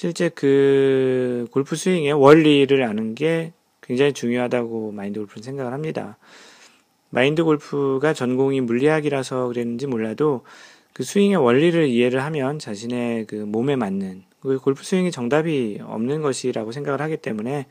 [0.00, 6.18] 실제 그 골프 스윙의 원리를 아는 게 굉장히 중요하다고 마인드 골프는 생각을 합니다.
[7.10, 10.44] 마인드 골프가 전공이 물리학이라서 그랬는지 몰라도
[10.92, 16.70] 그 스윙의 원리를 이해를 하면 자신의 그 몸에 맞는 그 골프 스윙이 정답이 없는 것이라고
[16.70, 17.66] 생각을 하기 때문에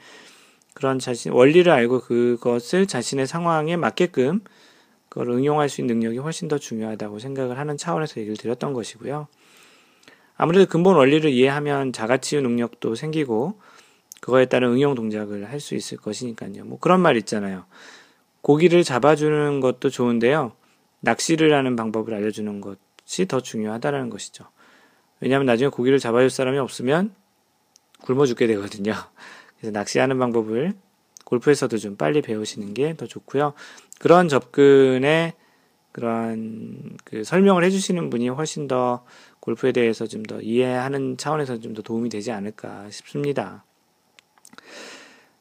[0.74, 4.42] 그런 자신 원리를 알고 그것을 자신의 상황에 맞게끔
[5.08, 9.30] 그걸 응용할 수 있는 능력이 훨씬 더 중요하다고 생각을 하는 차원에서 얘기를 드렸던 것이고요.
[10.38, 13.60] 아무래도 근본 원리를 이해하면 자가치유 능력도 생기고
[14.22, 16.66] 그거에 따른 응용 동작을 할 수 있을 것이니까요.
[16.66, 17.66] 뭐 그런 말 있잖아요.
[18.42, 20.54] 고기를 잡아주는 것도 좋은데요.
[21.02, 24.46] 낚시를 하는 방법을 알려주는 것이 더 중요하다라는 것이죠.
[25.20, 27.14] 왜냐하면 나중에 고기를 잡아줄 사람이 없으면
[28.02, 28.94] 굶어 죽게 되거든요.
[29.58, 30.74] 그래서 낚시하는 방법을
[31.26, 33.54] 골프에서도 좀 빨리 배우시는 게 더 좋고요.
[34.00, 35.34] 그런 접근에
[35.92, 39.04] 그런 그 설명을 해주시는 분이 훨씬 더
[39.48, 43.64] 골프에 대해서 좀 더 이해하는 차원에서 좀 더 도움이 되지 않을까 싶습니다.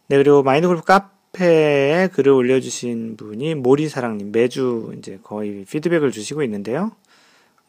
[0.08, 6.42] 네, 그리고 마인드 골프 카 카페에 글을 올려주신 분이 모리사랑님 매주 이제 거의 피드백을 주시고
[6.44, 6.92] 있는데요.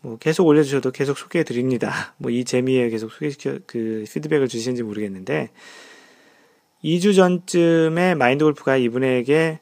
[0.02, 2.14] 뭐 계속 올려주셔도 계속 소개해 드립니다.
[2.18, 5.50] 뭐 이 재미에 계속 소개시켜 그 피드백을 주시는지 모르겠는데
[6.84, 9.60] 2주 전쯤에 마인드 골프가 이분에게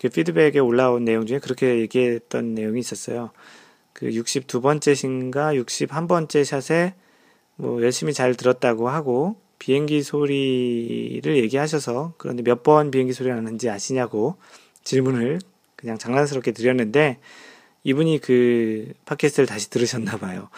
[0.00, 3.32] 그 피드백에 올라온 내용 중에 그렇게 얘기했던 내용이 있었어요.
[4.00, 6.94] 그 62번째 신가 61번째 샷에
[7.56, 14.36] 뭐 열심히 잘 들었다고 하고 비행기 소리를 얘기하셔서 그런데 몇 번 비행기 소리가 나는지 아시냐고
[14.84, 15.38] 질문을
[15.76, 17.18] 그냥 장난스럽게 드렸는데
[17.84, 20.48] 이분이 그 팟캐스트를 다시 들으셨나 봐요.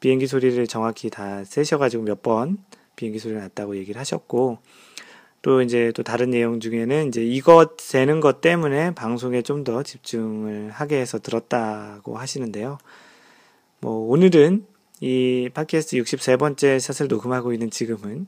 [0.00, 2.58] 비행기 소리를 정확히 다 세셔가지고 몇 번
[2.96, 4.58] 비행기 소리가 났다고 얘기를 하셨고
[5.44, 10.70] 또 이제 또 다른 내용 중에는 이제 이것 세는 것 때문에 방송에 좀 더 집중을
[10.70, 12.78] 하게 해서 들었다고 하시는데요.
[13.80, 14.64] 뭐 오늘은
[15.00, 18.26] 이 팟캐스트 63번째 샷을 녹음하고 있는 지금은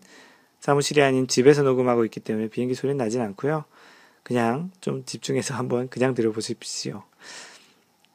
[0.60, 3.64] 사무실이 아닌 집에서 녹음하고 있기 때문에 비행기 소리는 나진 않고요.
[4.22, 7.02] 그냥 좀 집중해서 한번 그냥 들어보십시오.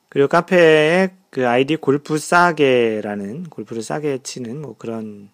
[0.09, 5.29] 그리고 카페에 그 아이디 골프 싸게라는 골프를 싸게 치는 뭐 그런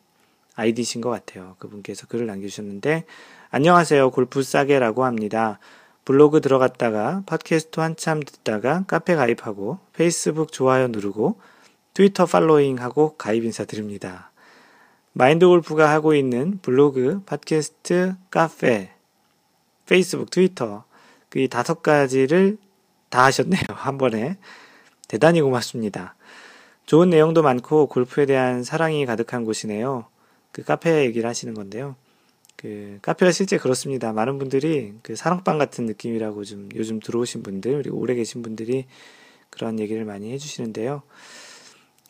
[0.56, 1.58] 아이디신 것 같아요.
[1.60, 3.04] 그분께서 글을 남겨주셨는데
[3.50, 4.12] 안녕하세요.
[4.12, 5.60] 골프 싸게라고 합니다.
[6.04, 11.40] 블로그 들어갔다가 팟캐스트 한참 듣다가 카페 가입하고 페이스북 좋아요 누르고
[11.94, 14.32] 트위터 팔로잉하고 가입 인사드립니다.
[15.14, 18.92] 마인드 골프가 하고 있는 블로그, 팟캐스트, 카페,
[19.86, 20.84] 페이스북, 트위터
[21.30, 22.58] 그 다섯 가지를
[23.10, 23.64] 다 하셨네요.
[23.72, 24.38] 한 번에.
[25.08, 26.16] 대단히 고맙습니다.
[26.86, 30.06] 좋은 내용도 많고 골프에 대한 사랑이 가득한 곳이네요.
[30.52, 31.96] 그 카페 얘기를 하시는 건데요.
[32.58, 34.12] 그 카페가 실제 그렇습니다.
[34.12, 38.88] 많은 분들이 그 사랑방 같은 느낌이라고 좀 요즘 들어오신 분들 그리고 오래 계신 분들이
[39.52, 41.04] 그런 얘기를 많이 해주시는데요.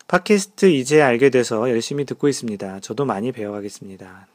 [0.07, 2.79] 팟캐스트 이제 알게 돼서 열심히 듣고 있습니다.
[2.79, 4.27] 저도 많이 배워가겠습니다.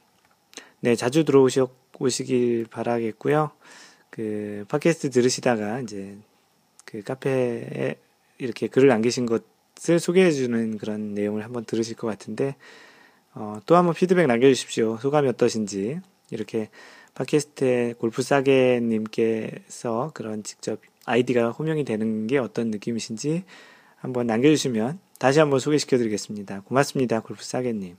[0.80, 3.50] 네, 자주 들어오시길 바라겠고요.
[4.10, 6.18] 그 팟캐스트 들으시다가 이제
[6.84, 7.96] 그 카페에
[8.36, 12.54] 이렇게 글을 남기신 것을 소개해주는 그런 내용을 한번 들으실 것 같은데
[13.34, 14.98] 어, 또 한번 피드백 남겨주십시오.
[14.98, 16.68] 소감이 어떠신지 이렇게
[17.14, 23.44] 팟캐스트에 골프 싸게님께서 그런 직접 아이디가 호명이 되는 게 어떤 느낌이신지
[23.96, 26.62] 한번 남겨주시면 다시 한번 소개시켜 드리겠습니다.
[26.62, 27.20] 고맙습니다.
[27.20, 27.96] 골프 싸게님.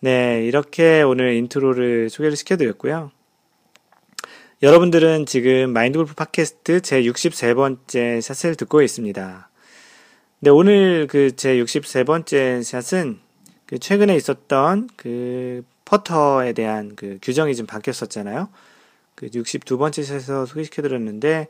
[0.00, 3.10] 네, 이렇게 오늘 intro를 소개를 시켜 드렸고요.
[4.62, 9.48] 여러분들은 지금 마인드 골프 팟캐스트 제 63번째 샷을 듣고 있습니다.
[10.40, 13.20] 네, 오늘 그 제 63번째 샷은
[13.72, 18.50] 그 최근에 있었던 그 퍼터에 대한 그 규정이 좀 바뀌었었잖아요.
[19.14, 21.48] 그 62번째 샷에서 소개시켜 드렸는데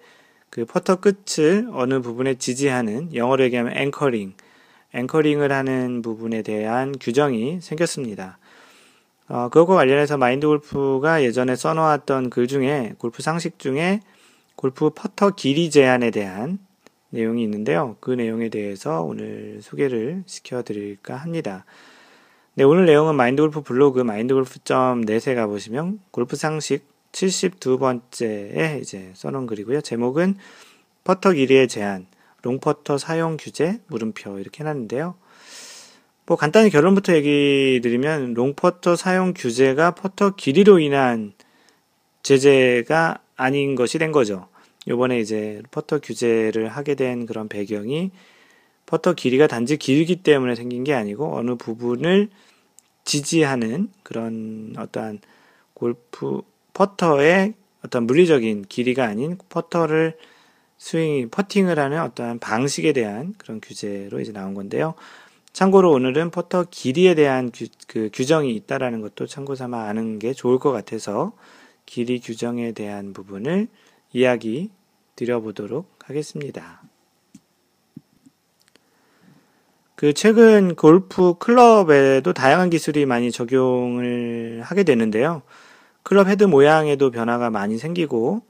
[0.48, 4.34] 그 퍼터 끝을 어느 부분에 지지하는 영어로 얘기하면 anchoring,
[4.94, 8.38] anchoring을 하는 부분에 대한 규정이 생겼습니다.
[9.26, 13.98] 어, 그것과 관련해서 마인드 골프가 예전에 써놓았던 글 중에 골프 상식 중에
[14.54, 16.60] 골프 퍼터 길이 제한에 대한
[17.10, 17.96] 내용이 있는데요.
[17.98, 21.64] 그 내용에 대해서 오늘 소개를 시켜드릴까 합니다.
[22.54, 29.80] 네, 오늘 내용은 마인드 골프 블로그 mindgolf.net에 가보시면 골프 상식 72번째에 이제 써놓은 글이고요.
[29.80, 30.36] 제목은
[31.02, 32.06] 퍼터 길이의 제한,
[32.42, 35.14] 롱퍼터 사용 규제, 물음표 이렇게 해놨는데요.
[36.26, 41.32] 뭐 간단히 결론부터 얘기 드리면 롱퍼터 사용 규제가 퍼터 길이로 인한
[42.22, 44.48] 제재가 아닌 것이 된 거죠.
[44.88, 48.10] 요번에 이제 퍼터 규제를 하게 된 그런 배경이
[48.92, 52.28] 퍼터 길이가 단지 길기 때문에 생긴 게 아니고 어느 부분을
[53.04, 55.20] 지지하는 그런 어떠한
[55.72, 56.42] 골프
[56.74, 60.18] 퍼터의 어떤 물리적인 길이가 아닌 퍼터를
[60.76, 64.92] 스윙, 퍼팅을 하는 어떠한 방식에 대한 그런 규제로 이제 나온 건데요.
[65.54, 70.58] 참고로 오늘은 퍼터 길이에 대한 규, 그 규정이 있다라는 것도 참고 삼아 아는 게 좋을
[70.58, 71.32] 것 같아서
[71.86, 73.68] 길이 규정에 대한 부분을
[74.12, 74.70] 이야기
[75.16, 76.91] 드려보도록 하겠습니다.
[80.02, 85.42] 그 최근 골프 클럽에도 다양한 기술이 많이 적용을 하게 되는데요.
[86.02, 88.42] 클럽 헤드 모양에도 변화가 많이 생기고,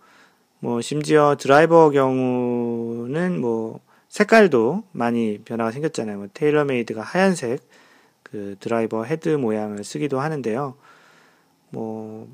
[0.61, 6.17] 뭐, 심지어 드라이버 경우는 뭐, 색깔도 많이 변화가 생겼잖아요.
[6.17, 7.61] 뭐, 테일러메이드가 하얀색,
[8.23, 10.75] 그 드라이버 헤드 모양을 쓰기도 하는데요.
[11.69, 12.29] 뭐,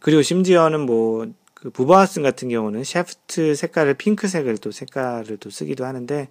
[0.00, 5.84] 그리고 심지어는 뭐, 그 부바 왓슨 같은 경우는 샤프트 색깔을 핑크색을 또 색깔을 또 쓰기도
[5.84, 6.28] 하는데,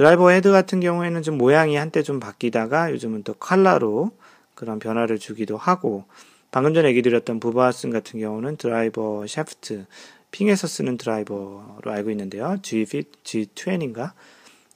[0.00, 4.12] 드라이버 헤드 같은 경우에는 좀 모양이 한때 좀 바뀌다가 요즘은 또 컬러로
[4.54, 6.06] 그런 변화를 주기도 하고
[6.50, 9.84] 방금 전에 얘기 드렸던 부바 왓슨 같은 경우는 드라이버 샤프트
[10.30, 12.56] 핑에서 쓰는 드라이버로 알고 있는데요.
[12.62, 14.12] G, G20인가?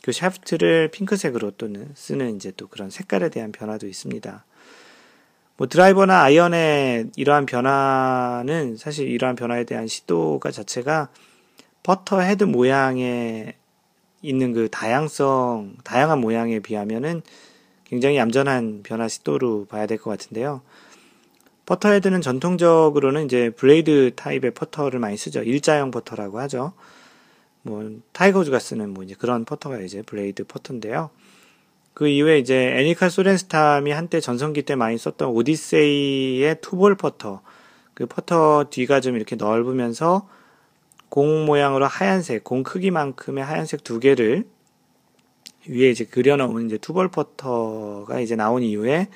[0.02, 4.44] 그 샤프트를 핑크색으로 또는 쓰는 이제 또 그런 색깔에 대한 변화도 있습니다.
[5.56, 11.08] 뭐 드라이버나 아이언의 이러한 변화는 사실 이러한 변화에 대한 시도가 자체가
[11.82, 13.54] 퍼터 헤드 모양의
[14.24, 17.22] 있는 그 다양성, 다양한 모양에 비하면은
[17.84, 20.62] 굉장히 얌전한 변화 시도로 봐야 될 것 같은데요.
[21.66, 25.42] 퍼터 헤드는 전통적으로는 이제 블레이드 타입의 퍼터를 많이 쓰죠.
[25.42, 26.72] 일자형 퍼터라고 하죠.
[27.62, 31.10] 뭐 타이거 우즈가 쓰는 뭐 이제 그런 퍼터가 이제 블레이드 퍼터인데요.
[31.94, 37.40] 그 이후에 이제 애니칼 소렌스탐이 한때 전성기 때 많이 썼던 오디세이의 투볼 퍼터.
[37.94, 40.28] 그 퍼터 뒤가 좀 이렇게 넓으면서
[41.14, 44.48] 공 모양으로 하얀색, 공 크기만큼의 하얀색 두 개를
[45.68, 49.06] 위에 이제 그려놓은 이제 투볼 퍼터가 이제 나온 이후에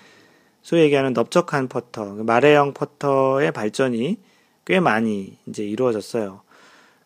[0.62, 4.20] 소위 얘기하는 넓적한 퍼터, 그 mallet형 퍼터의 발전이
[4.64, 6.42] 꽤 많이 이제 이루어졌어요.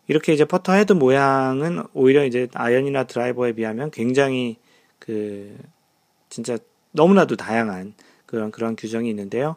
[0.08, 4.58] 이렇게 이제 퍼터 헤드 모양은 오히려 이제 아이언이나 드라이버에 비하면 굉장히
[4.98, 5.56] 그
[6.28, 6.58] 진짜
[6.90, 7.94] 너무나도 다양한
[8.26, 9.56] 그런 그런 규정이 있는데요.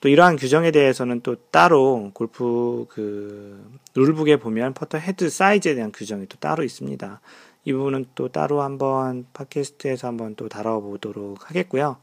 [0.00, 6.26] 또 이러한 규정에 대해서는 또 따로 골프 그 룰북에 보면 퍼터 헤드 사이즈에 대한 규정이
[6.28, 7.20] 또 따로 있습니다.
[7.64, 11.98] 이 부분은 또 따로 한번 팟캐스트에서 한번 또 다뤄보도록 하겠고요.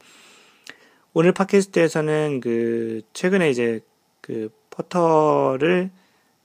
[1.14, 3.80] 오늘 팟캐스트에서는 그 최근에 이제
[4.20, 5.90] 그 퍼터를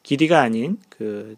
[0.05, 1.35] 길이가 아닌 그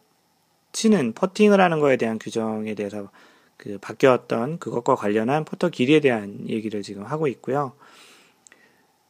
[0.72, 3.10] 치는 퍼팅을 하는 거에 대한 규정에 대해서
[3.56, 7.72] 그 바뀌었던 그것과 관련한 퍼터 길이에 대한 얘기를 지금 하고 있고요.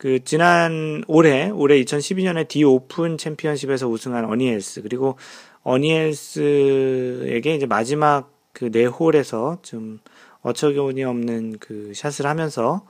[0.03, 5.17] 그 지난 올해 올해 2012년에 디 오픈 챔피언십에서 우승한 어니 엘스 그리고
[5.62, 10.01] 어니 엘스에게 이제 마지막 그 네 홀에서 좀
[10.41, 12.85] 어처구니 없는 그 샷을 하면서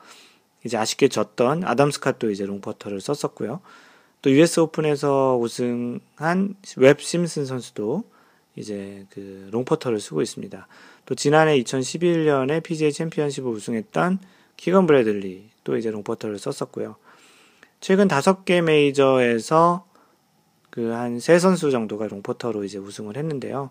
[0.65, 3.61] 이제 아쉽게 졌던 아담 스캇도 이제 롱퍼터를 썼었고요.
[4.23, 8.05] 또 US 오픈에서 우승한 웹 심슨 선수도
[8.57, 10.67] 이제 그 롱퍼터를 쓰고 있습니다.
[11.05, 14.19] 또 지난해 2011년에 PGA 챔피언십을 우승했던
[14.57, 16.97] 키건 브래들리 또 이제 롱퍼터를 썼었고요.
[17.83, 19.85] 최근 다섯 개 메이저에서
[20.71, 23.71] 그 한 세 선수 정도가 롱퍼터로 이제 우승을 했는데요.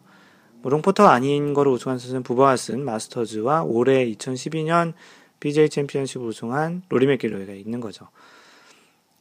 [0.61, 4.93] 뭐 롱퍼터 아닌 거로 우승한 선수는 부바 왓슨 마스터즈와 올해 2012년
[5.39, 8.09] PGA 챔피언십 우승한 로리 맥길로이가 있는 거죠.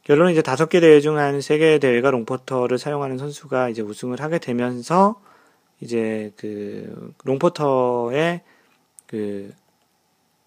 [0.03, 4.19] 결론은 이제 다섯 개 대회 중 한 세 개 대회가 롱퍼터를 사용하는 선수가 이제 우승을
[4.21, 5.19] 하게 되면서
[5.79, 8.41] 이제 그 롱퍼터의
[9.07, 9.51] 그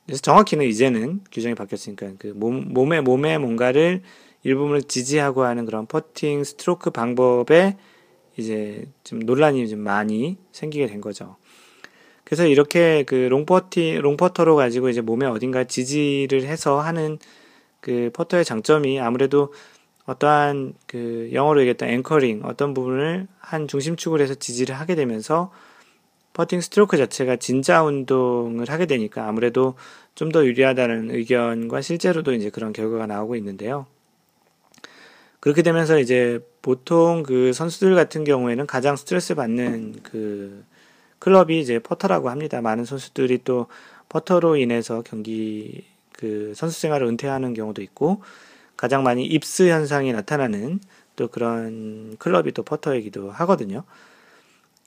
[0.07, 4.03] 그래서 정확히는 이제는 규정이 바뀌었으니까 그 몸, 몸에 몸에 뭔가를
[4.45, 7.77] 일부분을 지지하고 하는 그런 퍼팅 스트로크 방법에
[8.37, 11.37] 이제 좀 논란이 좀 많이 생기게 된 거죠.
[12.25, 17.19] 그래서 이렇게 그 롱퍼티, 롱퍼터로 가지고 이제 몸에 어딘가 지지를 해서 하는
[17.81, 19.53] 그 퍼터의 장점이 아무래도
[20.07, 25.51] 어떠한 그 영어로 얘기했던 anchoring 어떤 부분을 한 중심축을 해서 지지를 하게 되면서
[26.35, 29.75] 퍼팅 스트로크 자체가 진자 운동을 하게 되니까 아무래도
[30.15, 33.87] 좀 더 유리하다는 의견과 실제로도 이제 그런 결과가 나오고 있는데요.
[35.45, 40.65] 그렇게 되면서 이제 보통 그 선수들 같은 경우에는 가장 스트레스 받는 그
[41.19, 42.63] 클럽이 이제 퍼터라고 합니다.
[42.63, 43.67] 많은 선수들이 또
[44.09, 48.23] 퍼터로 인해서 경기 그 선수 생활을 은퇴하는 경우도 있고
[48.79, 50.81] 가장 많이 입스 현상이 나타나는
[51.15, 53.85] 또 그런 클럽이 또 퍼터이기도 하거든요.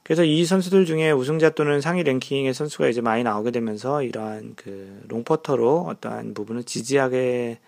[0.02, 5.04] 그래서 이 선수들 중에 우승자 또는 상위 랭킹의 선수가 이제 많이 나오게 되면서 이러한 그
[5.08, 7.60] 롱퍼터로 어떠한 부분을 지지하게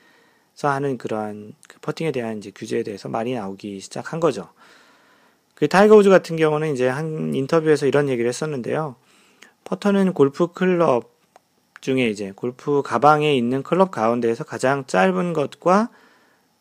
[0.68, 4.50] 하는 그러한 그 퍼팅에 대한 이제 규제에 대해서 말이 나오기 시작한 거죠.
[5.56, 8.96] 그 타이거 우즈 같은 경우는 이제 한 인터뷰에서 이런 얘기를 했었는데요.
[9.66, 11.12] 퍼터는 골프 클럽
[11.82, 15.90] 중에 이제 골프 가방에 있는 클럽 가운데에서 가장 짧은 것과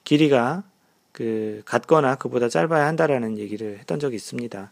[0.05, 0.65] 길이가
[1.13, 4.71] 그 같거나 그보다 짧아야 한다라는 얘기를 했던 적이 있습니다.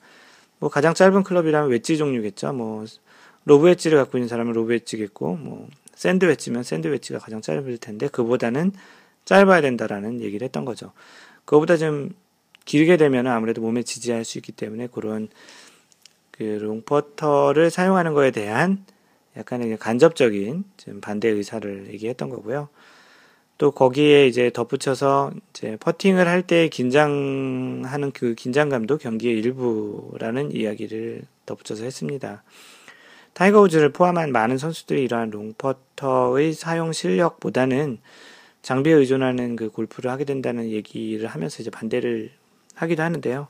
[0.58, 2.52] 뭐 가장 짧은 클럽이라면 웨지 종류겠죠.
[2.52, 2.84] 뭐
[3.44, 8.08] 로브 웨지를 갖고 있는 사람은 로브 웨지겠고 뭐 샌드 웨지면 샌드 웨지가 가장 짧을 텐데
[8.08, 8.72] 그보다는
[9.26, 10.92] 짧아야 된다라는 얘기를 했던 거죠.
[11.44, 12.10] 그거보다 좀
[12.64, 15.28] 길게 되면 아무래도 몸에 지지할 수 있기 때문에 그런
[16.30, 18.84] 그 롱퍼터를 사용하는 거에 대한
[19.36, 22.68] 약간의 간접적인 좀 반대 의사를 얘기했던 거고요.
[23.58, 31.84] 또 거기에 이제 덧붙여서 이제 퍼팅을 할 때 긴장하는 그 긴장감도 경기의 일부라는 이야기를 덧붙여서
[31.84, 32.42] 했습니다.
[33.32, 37.98] 타이거 우즈를 포함한 많은 선수들이 이러한 롱퍼터의 사용 실력보다는
[38.66, 42.32] 장비에 의존하는 그 골프를 하게 된다는 얘기를 하면서 이제 반대를
[42.74, 43.46] 하기도 하는데요.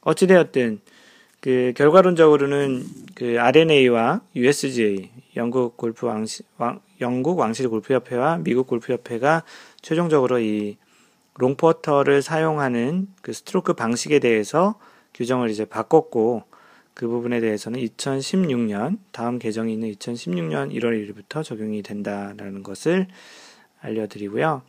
[0.00, 0.80] 어찌되었든
[1.40, 2.84] 그 결과론적으로는
[3.14, 9.44] 그 R&A와 USGA 영국 골프 왕실 왕, 영국 왕실 골프 협회와 미국 골프 협회가
[9.82, 10.78] 최종적으로 이
[11.36, 14.80] 롱퍼터를 사용하는 그 스트로크 방식에 대해서
[15.14, 16.42] 규정을 이제 바꿨고
[16.94, 23.06] 그 부분에 대해서는 2016년 다음 개정이 있는 2016년 1월 1일부터 적용이 된다라는 것을
[23.80, 24.62] 알려드리고요.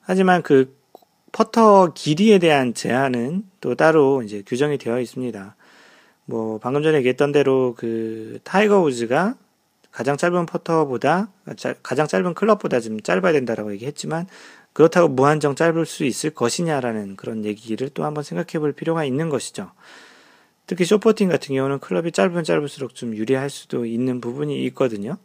[0.00, 0.76] 하지만 그
[1.32, 5.56] 퍼터 길이에 대한 제한은 또 따로 이제 규정이 되어 있습니다.
[6.26, 9.36] 뭐 방금 전에 얘기했던 대로 그 타이거 우즈가
[9.90, 11.30] 가장 짧은 퍼터보다
[11.82, 14.26] 가장 짧은 클럽보다 좀 짧아야 된다라고 얘기했지만
[14.72, 19.70] 그렇다고 무한정 짧을 수 있을 것이냐라는 그런 얘기를 또 한번 생각해 볼 필요가 있는 것이죠.
[20.66, 25.18] 특히 숏퍼팅 같은 경우는 클럽이 짧으면 짧을수록 좀 유리할 수도 있는 부분이 있거든요.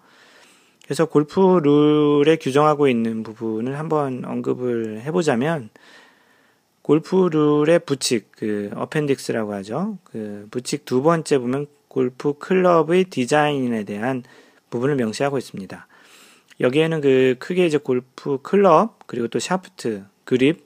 [0.88, 5.70] 그래서 골프 룰에 규정하고 있는 부분을 한번 언급을 해보자면
[6.82, 9.98] 골프 룰의 부칙, 그 appendix라고 하죠.
[10.06, 14.24] 그 부칙 두 번째 보면 골프 클럽의 디자인에 대한
[14.70, 15.88] 부분을 명시하고 있습니다.
[16.62, 20.64] 여기에는 그 크게 이제 골프 클럽 그리고 또 샤프트, 그립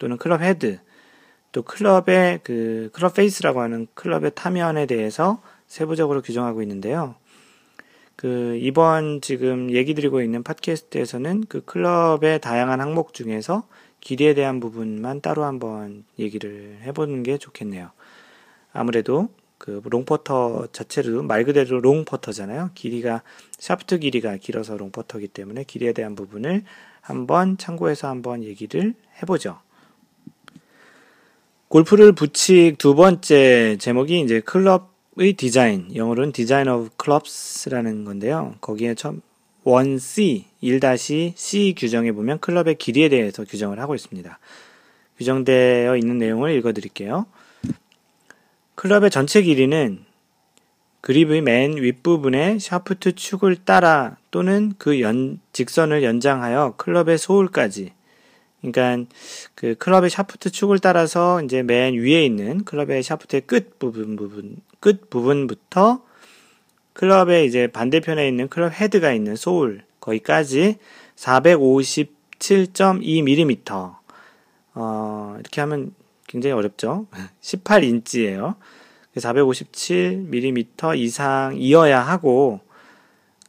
[0.00, 0.80] 또는 클럽 헤드
[1.52, 7.14] 또 클럽의 그 클럽 페이스라고 하는 클럽의 타면에 대해서 세부적으로 규정하고 있는데요.
[8.16, 13.66] 그 이번 지금 얘기 드리고 있는 팟캐스트에서는 그 클럽의 다양한 항목 중에서
[14.00, 17.90] 길이에 대한 부분만 따로 한번 얘기를 해보는 게 좋겠네요.
[18.72, 22.70] 아무래도 그 롱퍼터 자체로 말 그대로 롱퍼터잖아요.
[22.74, 23.22] 길이가
[23.58, 26.64] 샤프트 길이가 길어서 롱퍼터기 때문에 길이에 대한 부분을
[27.00, 29.60] 한번 참고해서 한번 얘기를 해보죠.
[31.68, 38.54] 골프 룰 부칙 두 번째 제목이 이제 클럽 의 디자인, 영어로는 Design of Clubs라는 건데요.
[38.62, 39.20] 거기에 처음
[39.64, 44.38] 1C, 1-C 규정에 보면 클럽의 길이에 대해서 규정을 하고 있습니다.
[45.18, 47.26] 규정되어 있는 내용을 읽어 드릴게요.
[48.74, 50.04] 클럽의 전체 길이는
[51.02, 57.92] 그립의 맨 윗부분의 샤프트 축을 따라 또는 그 연, 직선을 연장하여 클럽의 sole까지
[58.62, 59.04] 그러니까
[59.54, 65.10] 그 클럽의 샤프트 축을 따라서 이제 맨 위에 있는 클럽의 샤프트의 끝 부분 부분 끝
[65.10, 66.02] 부분부터
[66.92, 70.78] 클럽의 이제 반대편에 있는 클럽 헤드가 있는 소울 거기까지
[71.16, 73.94] 457.2mm
[74.74, 75.94] 어, 이렇게 하면
[76.26, 77.06] 굉장히 어렵죠.
[77.42, 78.56] 18인치예요.
[79.16, 82.60] 457mm 이상이어야 하고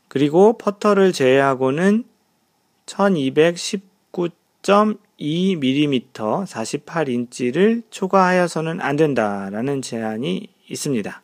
[0.10, 2.04] 그리고 퍼터를 제외하고는
[2.86, 4.30] 1219.
[5.20, 11.22] 2mm 48인치를 초과하여서는 안 된다라는 제한이 있습니다.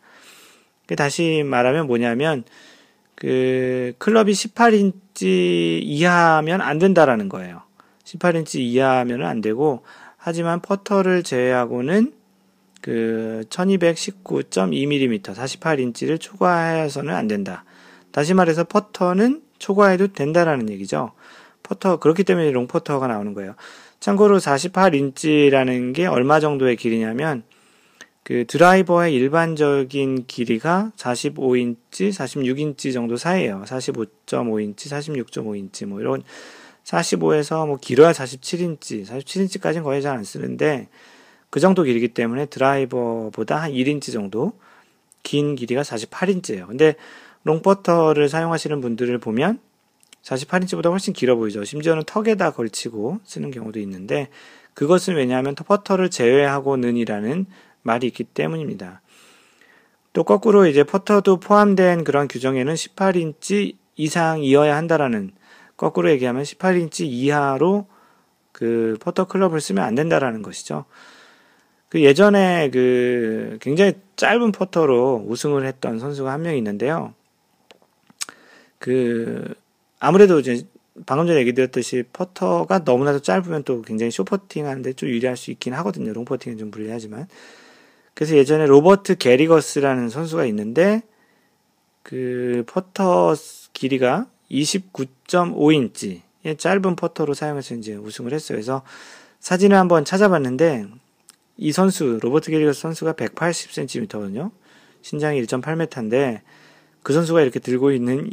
[0.85, 2.43] 그 다시 말하면 뭐냐면
[3.15, 7.63] 그 클럽이 18인치 이하면 안 된다라는 거예요.
[8.05, 9.83] 18인치 이하면 안 되고
[10.17, 12.13] 하지만 퍼터를 제외하고는
[12.81, 17.65] 그 1219.2mm 48인치를 초과하여서는 안 된다.
[18.11, 21.11] 다시 말해서 퍼터는 초과해도 된다라는 얘기죠.
[21.69, 23.55] 퍼터 그렇기 때문에 롱퍼터가 나오는 거예요.
[23.99, 27.43] 참고로 48인치라는 게 얼마 정도의 길이냐면
[28.23, 33.63] 그 드라이버의 일반적인 길이가 45인치, 46인치 정도 사이에요.
[33.65, 36.23] 45.5인치, 46.5인치 뭐 이런
[36.83, 40.87] 45에서 뭐 길어야 47인치, 47인치까지는 거의 잘 안 쓰는데
[41.49, 44.53] 그 정도 길이기 때문에 드라이버보다 한 1인치 정도
[45.23, 46.67] 긴 길이가 48인치예요.
[46.67, 46.95] 근데
[47.43, 49.59] 롱퍼터를 사용하시는 분들을 보면
[50.23, 51.63] 48인치보다 훨씬 길어 보이죠.
[51.63, 54.29] 심지어는 턱에다 걸치고 쓰는 경우도 있는데
[54.73, 57.45] 그것은 왜냐하면 퍼터를 제외하고는이라는
[57.81, 59.01] 말이 있기 때문입니다.
[60.13, 65.31] 또 거꾸로 이제 퍼터도 포함된 그런 규정에는 18인치 이상이어야 한다라는
[65.77, 67.87] 거꾸로 얘기하면 18인치 이하로
[68.51, 70.85] 그 퍼터 클럽을 쓰면 안 된다라는 것이죠.
[71.89, 77.13] 그 예전에 그 굉장히 짧은 퍼터로 우승을 했던 선수가 한 명 있는데요.
[78.77, 79.53] 그
[79.99, 80.65] 아무래도 이제
[81.05, 85.73] 방금 전에 얘기 드렸듯이 퍼터가 너무나도 짧으면 또 굉장히 숏퍼팅 하는데 좀 유리할 수 있긴
[85.75, 86.13] 하거든요.
[86.13, 87.27] 롱퍼팅은 좀 불리하지만.
[88.13, 91.03] 그래서 예전에 로버트 게리거스라는 선수가 있는데
[92.03, 93.35] 그 퍼터
[93.73, 96.21] 길이가 29.5인치
[96.57, 98.55] 짧은 퍼터로 사용해서 이제 우승을 했어요.
[98.55, 98.81] 그래서
[99.39, 100.87] 사진을 한번 찾아봤는데
[101.57, 104.51] 이 선수 로버트 게리거스 선수가 180cm거든요.
[105.01, 106.41] 신장이 1.8m인데
[107.03, 108.27] 그 선수가 이렇게 들고 있는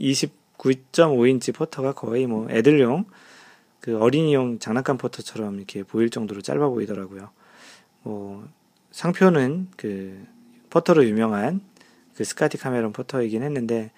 [0.59, 3.05] 29.5인치 퍼터가 거의 뭐 애들용
[3.81, 7.31] 그 어린이용 장난감 퍼터처럼 이렇게 보일 정도로 짧아 보이더라고요.
[8.03, 8.49] 뭐
[8.91, 10.25] 상표는 그
[10.71, 11.61] 퍼터로 유명한
[12.15, 13.93] 그 스카티 카메론 퍼터이긴 했는데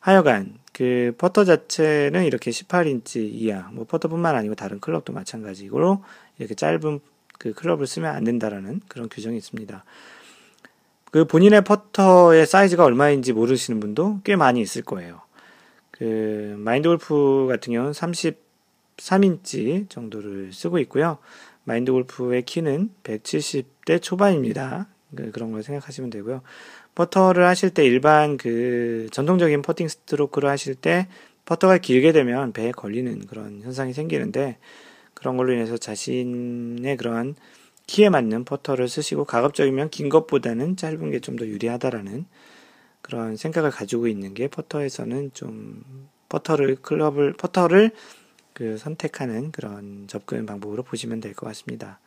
[0.00, 6.02] 하여간 그 퍼터 자체는 이렇게 18인치 이하, 뭐 퍼터뿐만 아니고 다른 클럽도 마찬가지로
[6.38, 7.00] 이렇게 짧은
[7.38, 9.84] 그 클럽을 쓰면 안 된다라는 그런 규정이 있습니다.
[11.10, 15.20] 그 본인의 퍼터의 사이즈가 얼마인지 모르시는 분도 꽤 많이 있을 거예요.
[15.92, 21.18] 그 마인드 골프 같은 경우는 33인치 정도를 쓰고 있고요.
[21.64, 24.88] 마인드 골프의 키는 170대 초반입니다.
[25.14, 26.42] 그, 그런 걸 생각하시면 되고요.
[26.94, 31.08] 퍼터를 하실 때 일반 그 전통적인 퍼팅 스트로크를 하실 때
[31.44, 34.58] 퍼터가 길게 되면 배에 걸리는 그런 현상이 생기는데
[35.14, 37.36] 그런 걸로 인해서 자신의 그러한
[37.86, 42.26] 키에 맞는 퍼터를 쓰시고 가급적이면 긴 것보다는 짧은 게 좀 더 유리하다라는
[43.02, 45.82] 그런 생각을 가지고 있는 게 퍼터에서는 좀
[46.28, 47.90] 퍼터를 클럽을 퍼터를
[48.54, 52.00] 그 선택하는 그런 접근 방법으로 보시면 될 것 같습니다.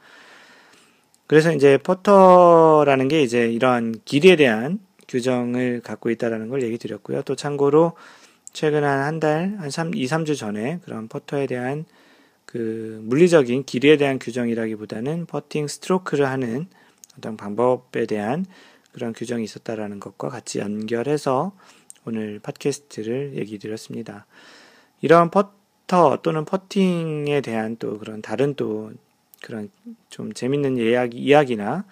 [1.27, 7.23] 그래서 이제 퍼터라는 게 이제 이러한 길이에 대한 규정을 갖고 있다라는 걸 얘기 드렸고요.
[7.23, 7.93] 또 참고로
[8.53, 11.85] 최근 한 한 달, 한 3, 2, 3주 전에 그런 퍼터에 대한
[12.45, 16.67] 그 물리적인 길이에 대한 규정이라기보다는 퍼팅 스트로크를 하는
[17.17, 18.45] 어떤 방법에 대한
[18.95, 21.51] 그런 규정이 있었다라는 것과 같이 연결해서
[22.05, 24.25] 오늘 팟캐스트를 얘기 드렸습니다.
[25.01, 28.93] 이런 퍼터 또는 퍼팅에 대한 또 그런 다른 또
[29.43, 29.69] 그런
[30.09, 31.83] 좀 재밌는 이야기, 이야기나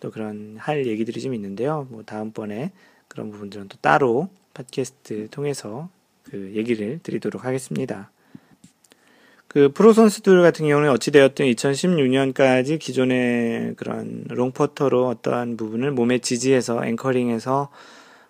[0.00, 1.86] 또 그런 할 얘기들이 좀 있는데요.
[1.90, 2.72] 뭐 다음번에
[3.06, 5.88] 그런 부분들은 또 따로 팟캐스트 통해서
[6.24, 8.10] 그 얘기를 드리도록 하겠습니다.
[9.48, 17.70] 그 프로 선수들 같은 경우는 어찌되었든 2016년까지 기존의 그런 롱퍼터로 어떠한 부분을 몸에 지지해서 anchoring해서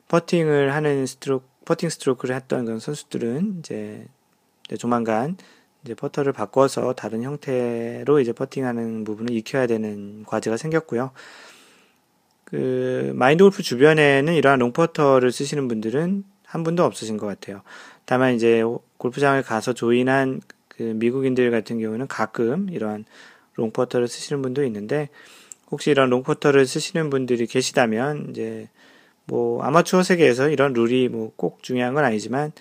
[0.06, 4.06] 퍼팅을 하는 스트로크, 퍼팅 스트로크를 했던 그런 선수들은 이제
[4.78, 5.36] 조만간
[5.84, 11.10] 이제 퍼터를 바꿔서 다른 형태로 이제 퍼팅하는 부분을 익혀야 되는 과제가 생겼고요.
[12.44, 17.62] 그 마인드 골프 주변에는 이러한 롱퍼터를 쓰시는 분들은 한 분도 없으신 것 같아요.
[18.06, 18.62] 다만 이제
[18.96, 20.40] 골프장을 가서 join한
[20.79, 23.05] 그 미국인들 같은 경우는 가끔 이러한
[23.57, 25.11] 롱퍼터를 쓰시는 분도 있는데
[25.70, 28.68] 혹시 이런 롱퍼터를 쓰시는 분들이 계시다면 이제
[29.26, 32.53] 뭐 아마추어 세계에서 이런 룰이 뭐 꼭 중요한 건 아니지만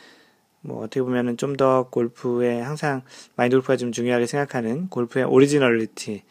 [0.62, 3.04] 뭐 어떻게 보면은 좀 더 골프에 항상
[3.36, 6.24] 마인드 골프가 좀 중요하게 생각하는 골프의 originality,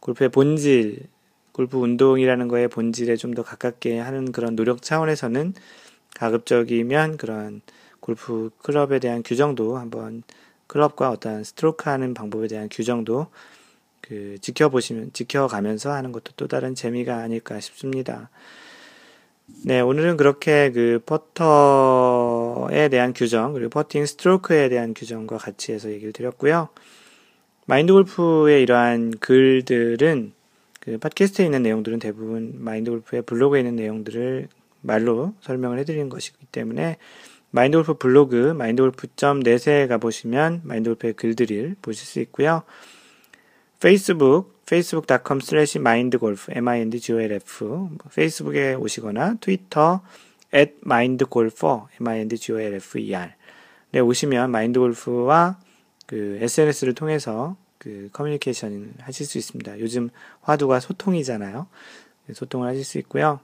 [0.00, 1.08] 골프의 본질,
[1.52, 5.54] 골프 운동이라는 거에 본질에 좀 더 가깝게 하는 그런 노력 차원에서는
[6.14, 7.62] 가급적이면 그런
[8.00, 10.22] 골프 클럽에 대한 규정도 한번
[10.70, 13.26] 클럽과 어떤 스트로크 하는 방법에 대한 규정도
[14.00, 18.30] 그 지켜보시면 지켜가면서 하는 것도 또 다른 재미가 아닐까 싶습니다.
[19.64, 26.12] 네, 오늘은 그렇게 그 퍼터에 대한 규정, 그리고 퍼팅 스트로크에 대한 규정과 같이 해서 얘기를
[26.12, 26.68] 드렸고요.
[27.66, 30.32] 마인드 골프의 이러한 글들은
[30.78, 34.46] 그 팟캐스트에 있는 내용들은 대부분 마인드 골프의 블로그에 있는 내용들을
[34.82, 36.96] 말로 설명을 해드리는 것이기 때문에
[37.50, 42.62] 마인드 골프 블로그 mindgolf.net에 가보시면 마인드 골프의 글들을 보실 수 있고요.
[43.80, 50.02] 페이스북 facebook.com slash mindgolf, m-i-n-d-g-o-l-f, 페이스북에 오시거나 트위터
[50.54, 53.30] at mindgolfer, m-i-n-d-g-o-l-f-e-r
[53.92, 55.58] 네, 오시면 마인드골프와
[56.06, 59.80] 그 SNS를 통해서 그 커뮤니케이션 하실 수 있습니다.
[59.80, 60.10] 요즘
[60.42, 61.66] 화두가 소통이잖아요.
[62.26, 63.40] 네, 소통을 하실 수 있고요.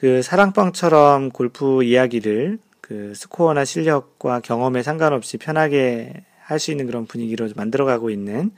[0.00, 7.50] 그 사랑방처럼 골프 이야기를 그 스코어나 실력과 경험에 상관없이 편하게 할 수 있는 그런 분위기로
[7.54, 8.50] 만들어가고 있는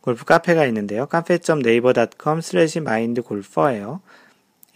[0.00, 1.06] 골프 카페가 있는데요.
[1.06, 4.00] 카페.naver.com slash mindgolfer예요.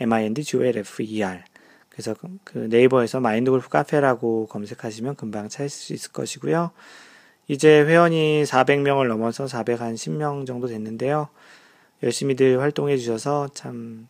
[0.01, 1.45] m-i-n-d-g-o-l-f-e-r
[1.91, 6.73] 그래서 그 네이버에서 마인드 골프 카페라고 검색하시면 금방 찾을 수 있을 것이고요.
[7.47, 11.29] 이제 회원이 400명을 넘어서 410명 정도 됐는데요.
[12.03, 14.09] 열심히들 활동해 주셔서 참,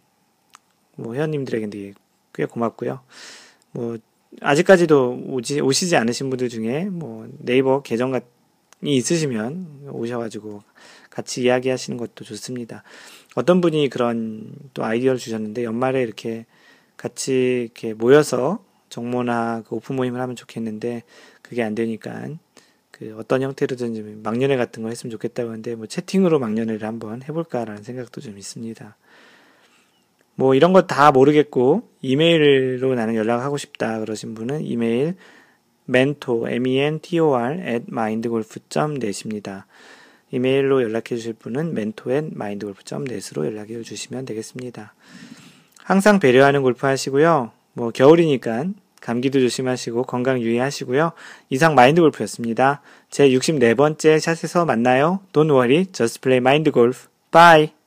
[1.00, 1.94] 뭐, 회원님들에게
[2.34, 3.00] 꽤 고맙고요.
[3.72, 3.98] 뭐,
[4.40, 8.20] 아직까지도 오지, 오시지 않으신 분들 중에 뭐, 네이버 계정이
[8.82, 10.62] 있으시면 오셔가지고
[11.10, 12.82] 같이 이야기하시는 것도 좋습니다.
[13.34, 16.46] 어떤 분이 그런 또 아이디어를 주셨는데 연말에 이렇게
[16.96, 21.02] 같이 이렇게 모여서 정모나 그 오픈 모임을 하면 좋겠는데
[21.42, 22.28] 그게 안 되니까
[22.90, 28.20] 그 어떤 형태로든지 막년회 같은 거 했으면 좋겠다고 하는데 뭐 채팅으로 막년회를 한번 해볼까라는 생각도
[28.20, 28.96] 좀 있습니다.
[30.34, 35.14] 뭐 이런 거 다 모르겠고 이메일로 나는 연락하고 싶다 그러신 분은 이메일
[35.88, 39.66] mentor, m-e-n-t-o-r at mindgolf.net입니다.
[40.30, 44.94] 이메일로 연락해 주실 분은 mentor mindgolf.net으로 연락해 주시면 되겠습니다.
[45.82, 47.50] 항상 배려하는 골프 하시고요.
[47.72, 48.66] 뭐 겨울이니까
[49.00, 51.12] 감기도 조심하시고 건강 유의하시고요.
[51.48, 52.82] 이상 마인드 골프였습니다.
[53.10, 55.20] 제 64번째 샷에서 만나요.
[55.32, 57.08] Don't worry, just play mind golf.
[57.32, 57.79] Bye.